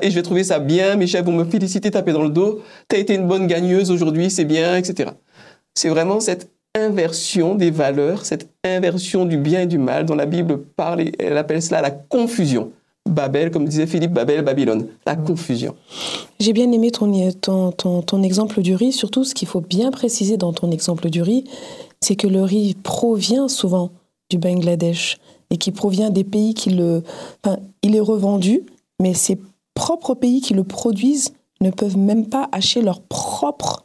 Et 0.00 0.10
je 0.10 0.14
vais 0.14 0.22
trouver 0.22 0.44
ça 0.44 0.60
bien, 0.60 0.96
mes 0.96 1.06
chefs 1.06 1.26
vont 1.26 1.32
me 1.32 1.44
féliciter, 1.44 1.90
taper 1.90 2.12
dans 2.12 2.22
le 2.22 2.30
dos, 2.30 2.62
t'as 2.88 2.96
été 2.96 3.16
une 3.16 3.28
bonne 3.28 3.46
gagneuse 3.46 3.90
aujourd'hui, 3.90 4.30
c'est 4.30 4.46
bien, 4.46 4.78
etc. 4.78 5.10
C'est 5.74 5.90
vraiment 5.90 6.20
cette 6.20 6.48
inversion 6.74 7.54
des 7.54 7.70
valeurs, 7.70 8.24
cette 8.24 8.48
inversion 8.64 9.24
du 9.24 9.36
bien 9.36 9.62
et 9.62 9.66
du 9.66 9.78
mal 9.78 10.06
dont 10.06 10.14
la 10.14 10.26
Bible 10.26 10.58
parle, 10.58 11.02
et 11.02 11.12
elle 11.18 11.36
appelle 11.36 11.62
cela 11.62 11.82
la 11.82 11.90
confusion. 11.90 12.72
Babel, 13.08 13.50
comme 13.50 13.66
disait 13.66 13.86
Philippe, 13.86 14.12
Babel, 14.12 14.42
Babylone, 14.42 14.86
la 15.06 15.16
confusion. 15.16 15.74
J'ai 16.38 16.52
bien 16.52 16.70
aimé 16.70 16.90
ton, 16.92 17.32
ton, 17.32 17.72
ton, 17.72 18.02
ton 18.02 18.22
exemple 18.22 18.62
du 18.62 18.74
riz, 18.74 18.92
surtout 18.92 19.24
ce 19.24 19.34
qu'il 19.34 19.48
faut 19.48 19.60
bien 19.60 19.90
préciser 19.90 20.36
dans 20.36 20.52
ton 20.52 20.70
exemple 20.70 21.10
du 21.10 21.20
riz, 21.20 21.44
c'est 22.00 22.16
que 22.16 22.28
le 22.28 22.42
riz 22.42 22.74
provient 22.82 23.48
souvent 23.48 23.90
du 24.30 24.38
Bangladesh 24.38 25.18
et 25.50 25.56
qui 25.56 25.72
provient 25.72 26.10
des 26.10 26.24
pays 26.24 26.54
qui 26.54 26.70
le... 26.70 27.02
Enfin, 27.44 27.58
il 27.82 27.96
est 27.96 28.00
revendu, 28.00 28.62
mais 29.00 29.14
ces 29.14 29.38
propres 29.74 30.14
pays 30.14 30.40
qui 30.40 30.54
le 30.54 30.64
produisent 30.64 31.32
ne 31.60 31.70
peuvent 31.70 31.98
même 31.98 32.26
pas 32.26 32.48
acheter 32.52 32.82
leur 32.82 33.00
propre 33.00 33.84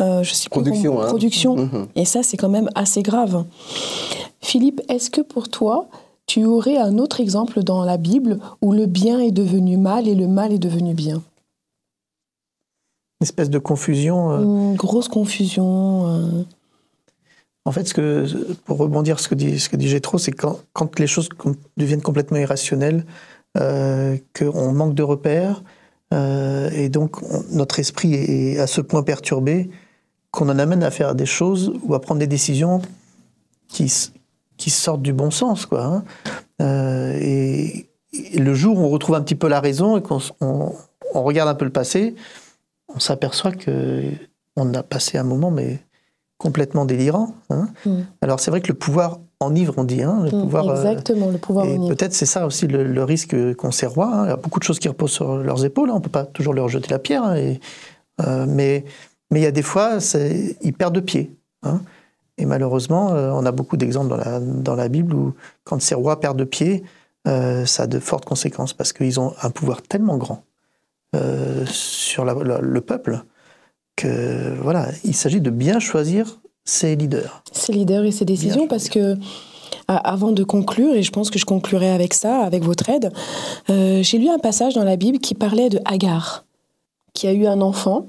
euh, 0.00 0.22
je 0.22 0.32
sais 0.34 0.48
production. 0.48 0.92
Comment, 0.92 1.04
hein. 1.04 1.08
production. 1.08 1.56
Mhm. 1.56 1.86
Et 1.96 2.04
ça, 2.04 2.22
c'est 2.22 2.36
quand 2.36 2.48
même 2.48 2.68
assez 2.74 3.02
grave. 3.02 3.44
Philippe, 4.40 4.80
est-ce 4.88 5.10
que 5.10 5.20
pour 5.20 5.48
toi, 5.48 5.88
tu 6.26 6.44
aurais 6.44 6.76
un 6.76 6.98
autre 6.98 7.20
exemple 7.20 7.62
dans 7.62 7.84
la 7.84 7.96
Bible 7.96 8.38
où 8.62 8.72
le 8.72 8.86
bien 8.86 9.18
est 9.20 9.30
devenu 9.32 9.76
mal 9.76 10.06
et 10.08 10.14
le 10.14 10.26
mal 10.28 10.52
est 10.52 10.58
devenu 10.58 10.94
bien? 10.94 11.16
Une 13.20 13.24
espèce 13.24 13.50
de 13.50 13.58
confusion. 13.58 14.30
euh, 14.30 14.42
Une 14.42 14.76
grosse 14.76 15.08
confusion. 15.08 16.06
euh, 16.06 16.42
En 17.64 17.72
fait, 17.72 17.88
ce 17.88 17.94
que, 17.94 18.26
pour 18.64 18.78
rebondir 18.78 19.18
sur 19.18 19.24
ce 19.24 19.28
que 19.30 19.34
dit, 19.34 19.58
ce 19.58 19.68
que 19.68 19.76
dit 19.76 19.88
Gétro, 19.88 20.18
c'est 20.18 20.30
quand, 20.32 20.60
quand 20.72 20.98
les 21.00 21.06
choses 21.08 21.28
deviennent 21.76 22.02
complètement 22.02 22.38
irrationnelles, 22.38 23.04
euh, 23.58 24.16
qu'on 24.38 24.72
manque 24.72 24.94
de 24.94 25.02
repères, 25.02 25.62
euh, 26.14 26.70
et 26.70 26.88
donc 26.88 27.20
on- 27.22 27.42
notre 27.50 27.80
esprit 27.80 28.14
est 28.14 28.58
à 28.58 28.66
ce 28.66 28.80
point 28.80 29.02
perturbé 29.02 29.68
qu'on 30.30 30.48
en 30.48 30.58
amène 30.58 30.82
à 30.82 30.90
faire 30.90 31.14
des 31.14 31.26
choses 31.26 31.72
ou 31.84 31.94
à 31.94 32.00
prendre 32.00 32.18
des 32.20 32.26
décisions 32.26 32.82
qui, 33.68 33.92
qui 34.56 34.70
sortent 34.70 35.02
du 35.02 35.12
bon 35.12 35.30
sens. 35.30 35.66
Quoi, 35.66 35.84
hein. 35.84 36.04
Euh, 36.60 37.16
et, 37.20 37.88
et 38.12 38.38
le 38.38 38.54
jour 38.54 38.78
où 38.78 38.82
on 38.82 38.88
retrouve 38.88 39.14
un 39.16 39.22
petit 39.22 39.34
peu 39.34 39.48
la 39.48 39.60
raison 39.60 39.96
et 39.96 40.02
qu'on 40.02 40.18
on, 40.40 40.72
on 41.14 41.22
regarde 41.22 41.48
un 41.48 41.54
peu 41.54 41.64
le 41.64 41.72
passé, 41.72 42.14
on 42.94 42.98
s'aperçoit 43.00 43.52
que 43.52 44.02
on 44.56 44.74
a 44.74 44.82
passé 44.82 45.18
un 45.18 45.22
moment, 45.24 45.50
mais 45.50 45.78
complètement 46.38 46.84
délirant. 46.84 47.34
hein. 47.50 47.68
Mm. 47.86 48.00
Alors 48.22 48.40
c'est 48.40 48.50
vrai 48.50 48.60
que 48.60 48.68
le 48.68 48.74
pouvoir 48.74 49.18
enivre, 49.40 49.74
on 49.76 49.84
dit. 49.84 50.02
hein, 50.02 50.20
le 50.24 50.36
mm, 50.36 50.42
pouvoir, 50.42 50.68
euh, 50.68 50.74
exactement, 50.74 51.30
le 51.30 51.38
pouvoir 51.38 51.66
unir. 51.66 51.88
peut-être 51.94 52.12
c'est 52.12 52.26
ça 52.26 52.44
aussi 52.46 52.66
le, 52.66 52.84
le 52.84 53.04
risque 53.04 53.36
qu'ont 53.56 53.70
ces 53.70 53.86
rois. 53.86 54.10
hein. 54.12 54.24
Il 54.26 54.28
y 54.30 54.32
a 54.32 54.36
beaucoup 54.36 54.58
de 54.58 54.64
choses 54.64 54.78
qui 54.78 54.88
reposent 54.88 55.12
sur 55.12 55.36
leurs 55.38 55.64
épaules. 55.64 55.90
On 55.90 55.96
ne 55.96 56.00
peut 56.00 56.08
pas 56.10 56.24
toujours 56.24 56.54
leur 56.54 56.68
jeter 56.68 56.88
la 56.90 56.98
pierre. 56.98 57.34
et, 57.34 57.60
euh, 58.26 58.46
mais 58.48 58.84
mais 59.30 59.40
il 59.40 59.42
y 59.42 59.46
a 59.46 59.50
des 59.50 59.62
fois, 59.62 59.98
ils 60.62 60.72
perdent 60.72 61.00
pied. 61.00 61.30
hein. 61.62 61.80
Et 62.40 62.44
malheureusement, 62.46 63.12
euh, 63.14 63.30
on 63.32 63.44
a 63.46 63.50
beaucoup 63.52 63.76
d'exemples 63.76 64.10
dans 64.10 64.16
la, 64.16 64.38
dans 64.40 64.76
la 64.76 64.88
Bible 64.88 65.12
où 65.14 65.34
quand 65.64 65.82
ces 65.82 65.94
rois 65.96 66.20
perdent 66.20 66.44
pied, 66.44 66.84
euh, 67.26 67.66
ça 67.66 67.82
a 67.82 67.86
de 67.88 67.98
fortes 67.98 68.24
conséquences 68.24 68.72
parce 68.72 68.92
qu'ils 68.92 69.18
ont 69.18 69.34
un 69.42 69.50
pouvoir 69.50 69.82
tellement 69.82 70.16
grand 70.16 70.44
euh, 71.16 71.64
sur 71.66 72.24
la- 72.24 72.34
la- 72.34 72.60
le 72.60 72.80
peuple 72.80 73.24
que 73.96 74.54
voilà, 74.62 74.88
il 75.04 75.14
s'agit 75.14 75.40
de 75.40 75.50
bien 75.50 75.80
choisir 75.80 76.38
ses 76.64 76.94
leaders. 76.96 77.42
ses 77.50 77.72
leaders 77.72 78.04
et 78.04 78.12
ses 78.12 78.24
décisions 78.24 78.68
parce 78.68 78.88
que 78.88 79.16
avant 79.88 80.32
de 80.32 80.44
conclure, 80.44 80.94
et 80.94 81.02
je 81.02 81.10
pense 81.10 81.30
que 81.30 81.38
je 81.38 81.46
conclurai 81.46 81.90
avec 81.90 82.12
ça, 82.14 82.42
avec 82.44 82.62
votre 82.62 82.88
aide, 82.90 83.10
euh, 83.70 84.02
j'ai 84.02 84.18
lu 84.18 84.28
un 84.28 84.38
passage 84.38 84.74
dans 84.74 84.84
la 84.84 84.96
Bible 84.96 85.18
qui 85.18 85.34
parlait 85.34 85.70
de 85.70 85.80
Agar, 85.86 86.44
qui 87.14 87.26
a 87.26 87.32
eu 87.32 87.46
un 87.46 87.60
enfant. 87.62 88.06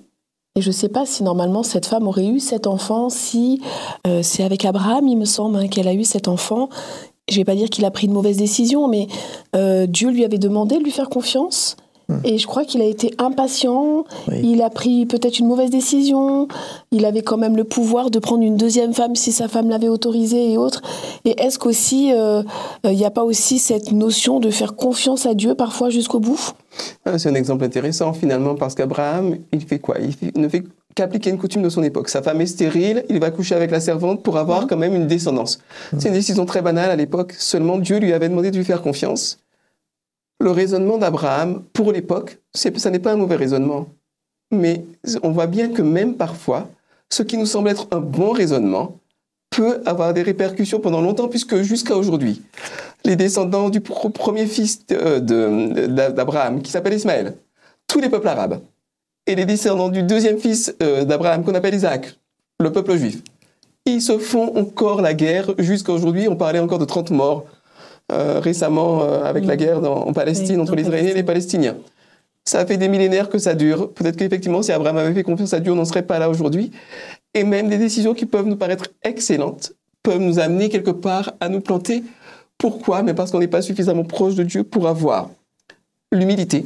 Et 0.59 0.61
je 0.61 0.67
ne 0.67 0.73
sais 0.73 0.89
pas 0.89 1.05
si 1.05 1.23
normalement 1.23 1.63
cette 1.63 1.85
femme 1.85 2.05
aurait 2.05 2.27
eu 2.27 2.41
cet 2.41 2.67
enfant, 2.67 3.09
si 3.09 3.61
euh, 4.05 4.19
c'est 4.21 4.43
avec 4.43 4.65
Abraham, 4.65 5.07
il 5.07 5.15
me 5.15 5.23
semble, 5.23 5.55
hein, 5.55 5.69
qu'elle 5.69 5.87
a 5.87 5.93
eu 5.93 6.03
cet 6.03 6.27
enfant. 6.27 6.67
Je 7.29 7.35
ne 7.35 7.39
vais 7.39 7.45
pas 7.45 7.55
dire 7.55 7.69
qu'il 7.69 7.85
a 7.85 7.91
pris 7.91 8.07
une 8.07 8.13
mauvaise 8.13 8.35
décision, 8.35 8.89
mais 8.89 9.07
euh, 9.55 9.87
Dieu 9.87 10.09
lui 10.09 10.25
avait 10.25 10.37
demandé 10.37 10.77
de 10.77 10.83
lui 10.83 10.91
faire 10.91 11.07
confiance. 11.07 11.77
Et 12.23 12.37
je 12.37 12.47
crois 12.47 12.65
qu'il 12.65 12.81
a 12.81 12.85
été 12.85 13.13
impatient, 13.17 14.03
il 14.43 14.61
a 14.61 14.69
pris 14.69 15.05
peut-être 15.05 15.39
une 15.39 15.47
mauvaise 15.47 15.69
décision, 15.69 16.47
il 16.91 17.05
avait 17.05 17.21
quand 17.21 17.37
même 17.37 17.55
le 17.55 17.63
pouvoir 17.63 18.09
de 18.09 18.19
prendre 18.19 18.43
une 18.43 18.57
deuxième 18.57 18.93
femme 18.93 19.15
si 19.15 19.31
sa 19.31 19.47
femme 19.47 19.69
l'avait 19.69 19.89
autorisé 19.89 20.51
et 20.51 20.57
autres. 20.57 20.81
Et 21.25 21.39
est-ce 21.41 21.59
qu'aussi, 21.59 22.11
euh, 22.13 22.41
il 22.83 22.91
n'y 22.95 23.05
a 23.05 23.11
pas 23.11 23.23
aussi 23.23 23.59
cette 23.59 23.91
notion 23.91 24.39
de 24.39 24.49
faire 24.49 24.75
confiance 24.75 25.25
à 25.25 25.33
Dieu 25.33 25.55
parfois 25.55 25.89
jusqu'au 25.89 26.19
bout? 26.19 26.39
Ah, 27.05 27.17
C'est 27.19 27.29
un 27.29 27.35
exemple 27.35 27.63
intéressant 27.63 28.13
finalement 28.13 28.55
parce 28.55 28.75
qu'Abraham, 28.75 29.37
il 29.51 29.61
fait 29.61 29.79
quoi? 29.79 29.97
Il 29.99 30.13
fait- 30.13 30.35
ne 30.37 30.47
fait 30.47 30.63
qu'appliquer 30.95 31.29
une 31.29 31.37
coutume 31.37 31.61
de 31.61 31.69
son 31.69 31.83
époque. 31.83 32.09
Sa 32.09 32.21
femme 32.21 32.41
est 32.41 32.45
stérile, 32.47 33.05
il 33.09 33.19
va 33.19 33.29
coucher 33.31 33.55
avec 33.55 33.69
la 33.71 33.79
servante 33.79 34.23
pour 34.23 34.37
avoir 34.37 34.67
quand 34.67 34.77
même 34.77 34.95
une 34.95 35.07
descendance. 35.07 35.59
C'est 35.97 36.07
une 36.09 36.13
décision 36.15 36.45
très 36.45 36.61
banale 36.61 36.89
à 36.89 36.95
l'époque. 36.95 37.33
Seulement 37.37 37.77
Dieu 37.77 37.97
lui 37.99 38.13
avait 38.13 38.29
demandé 38.29 38.49
de 38.51 38.57
lui 38.57 38.65
faire 38.65 38.81
confiance. 38.81 39.39
Le 40.39 40.51
raisonnement 40.51 40.97
d'Abraham, 40.97 41.63
pour 41.73 41.91
l'époque, 41.91 42.39
ça 42.53 42.89
n'est 42.89 42.99
pas 42.99 43.11
un 43.13 43.17
mauvais 43.17 43.35
raisonnement. 43.35 43.87
Mais 44.51 44.85
on 45.21 45.31
voit 45.31 45.47
bien 45.47 45.69
que 45.69 45.81
même 45.81 46.15
parfois, 46.15 46.67
ce 47.09 47.23
qui 47.23 47.37
nous 47.37 47.45
semble 47.45 47.69
être 47.69 47.87
un 47.91 47.99
bon 47.99 48.31
raisonnement 48.31 48.97
peut 49.49 49.81
avoir 49.85 50.13
des 50.13 50.21
répercussions 50.21 50.79
pendant 50.79 51.01
longtemps, 51.01 51.27
puisque 51.27 51.57
jusqu'à 51.61 51.95
aujourd'hui, 51.97 52.41
les 53.03 53.15
descendants 53.15 53.69
du 53.69 53.81
premier 53.81 54.45
fils 54.45 54.85
de- 54.87 55.87
d'Abraham, 56.09 56.61
qui 56.61 56.71
s'appelle 56.71 56.93
Ismaël, 56.93 57.35
tous 57.87 57.99
les 57.99 58.09
peuples 58.09 58.27
arabes, 58.27 58.59
et 59.27 59.35
les 59.35 59.45
descendants 59.45 59.89
du 59.89 60.03
deuxième 60.03 60.37
fils 60.39 60.73
euh, 60.81 61.03
d'Abraham, 61.03 61.43
qu'on 61.43 61.53
appelle 61.55 61.75
Isaac, 61.75 62.17
le 62.59 62.71
peuple 62.71 62.95
juif, 62.95 63.21
ils 63.85 64.01
se 64.01 64.17
font 64.17 64.55
encore 64.57 65.01
la 65.01 65.13
guerre 65.13 65.51
jusqu'à 65.57 65.93
aujourd'hui. 65.93 66.27
On 66.27 66.35
parlait 66.35 66.59
encore 66.59 66.79
de 66.79 66.85
30 66.85 67.11
morts 67.11 67.45
euh, 68.11 68.39
récemment 68.39 69.03
euh, 69.03 69.23
avec 69.23 69.45
la 69.45 69.55
guerre 69.55 69.81
dans- 69.81 70.05
en 70.07 70.13
Palestine 70.13 70.55
Oui, 70.55 70.61
entre 70.61 70.73
en 70.73 70.75
les 70.75 70.81
Israéliens 70.83 71.11
et 71.11 71.13
les 71.15 71.23
Palestiniens. 71.23 71.77
Ça 72.45 72.65
fait 72.65 72.77
des 72.77 72.87
millénaires 72.87 73.29
que 73.29 73.37
ça 73.37 73.53
dure. 73.53 73.91
Peut-être 73.93 74.15
qu'effectivement, 74.15 74.61
si 74.61 74.71
Abraham 74.71 74.97
avait 74.97 75.13
fait 75.13 75.23
confiance 75.23 75.53
à 75.53 75.59
Dieu, 75.59 75.71
on 75.71 75.75
n'en 75.75 75.85
serait 75.85 76.01
pas 76.03 76.17
là 76.19 76.29
aujourd'hui. 76.29 76.71
Et 77.35 77.43
même 77.43 77.69
des 77.69 77.77
décisions 77.77 78.13
qui 78.15 78.25
peuvent 78.25 78.47
nous 78.47 78.55
paraître 78.55 78.85
excellentes 79.03 79.73
peuvent 80.01 80.19
nous 80.21 80.39
amener 80.39 80.69
quelque 80.69 80.89
part 80.91 81.33
à 81.39 81.49
nous 81.49 81.59
planter. 81.61 82.03
Pourquoi? 82.57 83.03
Mais 83.03 83.13
parce 83.13 83.29
qu'on 83.31 83.39
n'est 83.39 83.47
pas 83.47 83.61
suffisamment 83.61 84.03
proche 84.03 84.35
de 84.35 84.43
Dieu 84.43 84.63
pour 84.63 84.87
avoir 84.87 85.29
l'humilité 86.11 86.65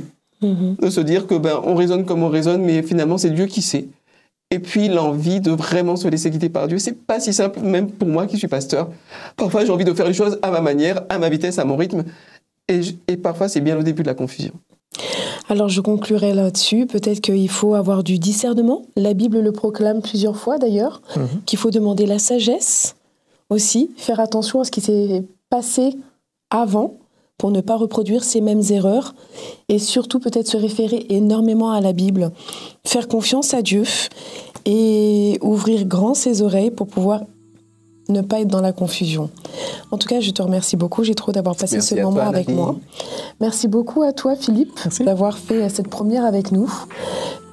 de 0.79 0.89
se 0.89 0.99
dire 1.01 1.25
que 1.27 1.35
ben 1.35 1.59
on 1.63 1.75
raisonne 1.75 2.05
comme 2.05 2.21
on 2.23 2.29
raisonne, 2.29 2.63
mais 2.63 2.81
finalement 2.83 3.17
c'est 3.17 3.29
Dieu 3.31 3.45
qui 3.45 3.61
sait. 3.61 3.85
Et 4.53 4.59
puis 4.59 4.87
l'envie 4.87 5.41
de 5.41 5.49
vraiment 5.49 5.95
se 5.95 6.07
laisser 6.07 6.29
guider 6.29 6.47
par 6.47 6.67
Dieu, 6.67 6.77
c'est 6.77 6.95
pas 6.95 7.19
si 7.19 7.33
simple, 7.33 7.59
même 7.61 7.89
pour 7.89 8.07
moi 8.07 8.27
qui 8.27 8.37
suis 8.37 8.47
pasteur. 8.47 8.91
Parfois 9.35 9.65
j'ai 9.65 9.71
envie 9.71 9.83
de 9.83 9.93
faire 9.93 10.05
les 10.05 10.13
choses 10.13 10.37
à 10.43 10.51
ma 10.51 10.61
manière, 10.61 11.01
à 11.09 11.17
ma 11.17 11.27
vitesse, 11.27 11.57
à 11.57 11.65
mon 11.65 11.75
rythme, 11.75 12.03
et, 12.67 12.81
et 13.07 13.17
parfois 13.17 13.49
c'est 13.49 13.61
bien 13.61 13.75
le 13.75 13.83
début 13.83 14.03
de 14.03 14.07
la 14.07 14.13
confusion. 14.13 14.53
Alors 15.49 15.69
je 15.69 15.81
conclurai 15.81 16.35
là-dessus. 16.35 16.85
Peut-être 16.85 17.19
qu'il 17.19 17.49
faut 17.49 17.73
avoir 17.73 18.03
du 18.03 18.19
discernement. 18.19 18.83
La 18.95 19.15
Bible 19.15 19.39
le 19.39 19.51
proclame 19.51 20.03
plusieurs 20.03 20.37
fois 20.37 20.59
d'ailleurs. 20.59 21.01
Qu'il 21.47 21.57
faut 21.57 21.71
demander 21.71 22.05
la 22.05 22.19
sagesse 22.19 22.95
aussi. 23.49 23.89
Faire 23.97 24.19
attention 24.19 24.61
à 24.61 24.65
ce 24.65 24.71
qui 24.71 24.81
s'est 24.81 25.23
passé 25.49 25.97
avant 26.51 26.93
pour 27.37 27.51
ne 27.51 27.61
pas 27.61 27.75
reproduire 27.75 28.23
ces 28.23 28.41
mêmes 28.41 28.61
erreurs. 28.69 29.15
Et 29.69 29.79
surtout 29.79 30.19
peut-être 30.19 30.47
se 30.47 30.57
référer 30.57 31.05
énormément 31.09 31.71
à 31.71 31.81
la 31.81 31.93
Bible. 31.93 32.31
Faire 32.85 33.07
confiance 33.07 33.53
à 33.53 33.61
Dieu 33.61 33.83
et 34.65 35.37
ouvrir 35.41 35.85
grand 35.85 36.13
ses 36.13 36.41
oreilles 36.41 36.71
pour 36.71 36.87
pouvoir 36.87 37.21
ne 38.09 38.21
pas 38.21 38.41
être 38.41 38.47
dans 38.47 38.61
la 38.61 38.73
confusion. 38.73 39.29
En 39.91 39.97
tout 39.97 40.07
cas, 40.07 40.19
je 40.19 40.31
te 40.31 40.41
remercie 40.41 40.75
beaucoup. 40.75 41.03
J'ai 41.03 41.15
trop 41.15 41.31
d'avoir 41.31 41.55
passé 41.55 41.75
Merci 41.75 41.95
ce 41.95 42.01
moment 42.01 42.15
toi, 42.15 42.25
avec 42.25 42.49
moi. 42.49 42.75
Merci 43.39 43.67
beaucoup 43.67 44.03
à 44.03 44.11
toi, 44.11 44.35
Philippe, 44.35 44.79
d'avoir 44.99 45.37
fait 45.37 45.69
cette 45.69 45.87
première 45.87 46.25
avec 46.25 46.51
nous. 46.51 46.71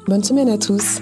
Bonne 0.06 0.24
semaine 0.24 0.48
à 0.48 0.58
tous. 0.58 1.00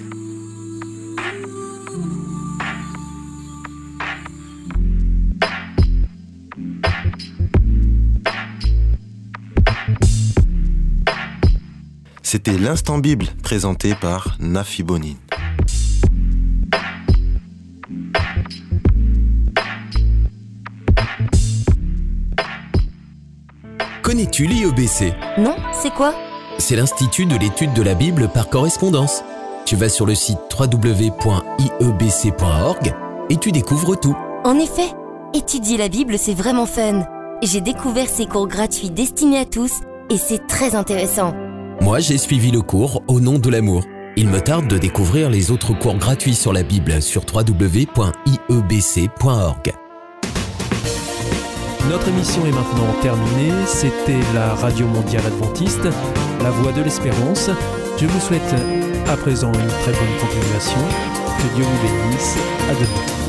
C'était 12.31 12.59
l'instant 12.59 12.99
Bible 12.99 13.25
présenté 13.43 13.95
par 13.95 14.37
Nafi 14.39 14.83
Bonin. 14.83 15.15
Connais-tu 24.03 24.45
l'IEBC 24.45 25.15
Non, 25.39 25.57
c'est 25.73 25.95
quoi? 25.95 26.13
C'est 26.59 26.77
l'Institut 26.77 27.25
de 27.25 27.39
l'étude 27.39 27.73
de 27.73 27.81
la 27.81 27.95
Bible 27.95 28.29
par 28.29 28.51
correspondance. 28.51 29.25
Tu 29.65 29.77
vas 29.77 29.89
sur 29.89 30.05
le 30.05 30.15
site 30.15 30.37
www.iebc.org 30.61 31.15
et 33.31 33.37
tu 33.39 33.53
découvres 33.53 33.99
tout. 33.99 34.19
En 34.45 34.59
effet, 34.59 34.93
étudier 35.33 35.79
la 35.79 35.89
Bible, 35.89 36.19
c'est 36.19 36.35
vraiment 36.35 36.67
fun. 36.67 37.07
J'ai 37.43 37.63
découvert 37.63 38.11
ces 38.11 38.27
cours 38.27 38.49
gratuits 38.49 38.91
destinés 38.91 39.39
à 39.39 39.47
tous 39.47 39.81
et 40.11 40.19
c'est 40.19 40.47
très 40.47 40.75
intéressant. 40.75 41.33
Moi, 41.81 42.01
j'ai 42.01 42.19
suivi 42.19 42.51
le 42.51 42.61
cours 42.61 43.03
Au 43.07 43.21
nom 43.21 43.39
de 43.39 43.49
l'amour. 43.51 43.85
Il 44.17 44.29
me 44.29 44.41
tarde 44.41 44.67
de 44.67 44.79
découvrir 44.79 45.31
les 45.31 45.53
autres 45.53 45.79
cours 45.79 45.97
gratuits 45.97 46.35
sur 46.35 46.53
la 46.53 46.65
Bible 46.65 47.01
sur 47.01 47.23
www.iebc.org. 47.33 47.89
Notre 51.89 52.09
émission 52.09 52.45
est 52.47 52.51
maintenant 52.51 52.93
terminée. 53.01 53.53
C'était 53.67 54.19
la 54.35 54.55
Radio 54.55 54.87
Mondiale 54.87 55.25
Adventiste, 55.27 55.89
la 56.43 56.51
voix 56.51 56.73
de 56.73 56.83
l'espérance. 56.83 57.49
Je 57.97 58.07
vous 58.07 58.21
souhaite 58.21 58.55
à 59.07 59.17
présent 59.17 59.53
une 59.53 59.69
très 59.69 59.93
bonne 59.93 60.19
continuation. 60.21 60.81
Que 61.39 61.55
Dieu 61.55 61.65
vous 61.65 61.83
bénisse. 61.87 62.37
À 62.69 62.75
demain. 62.75 63.28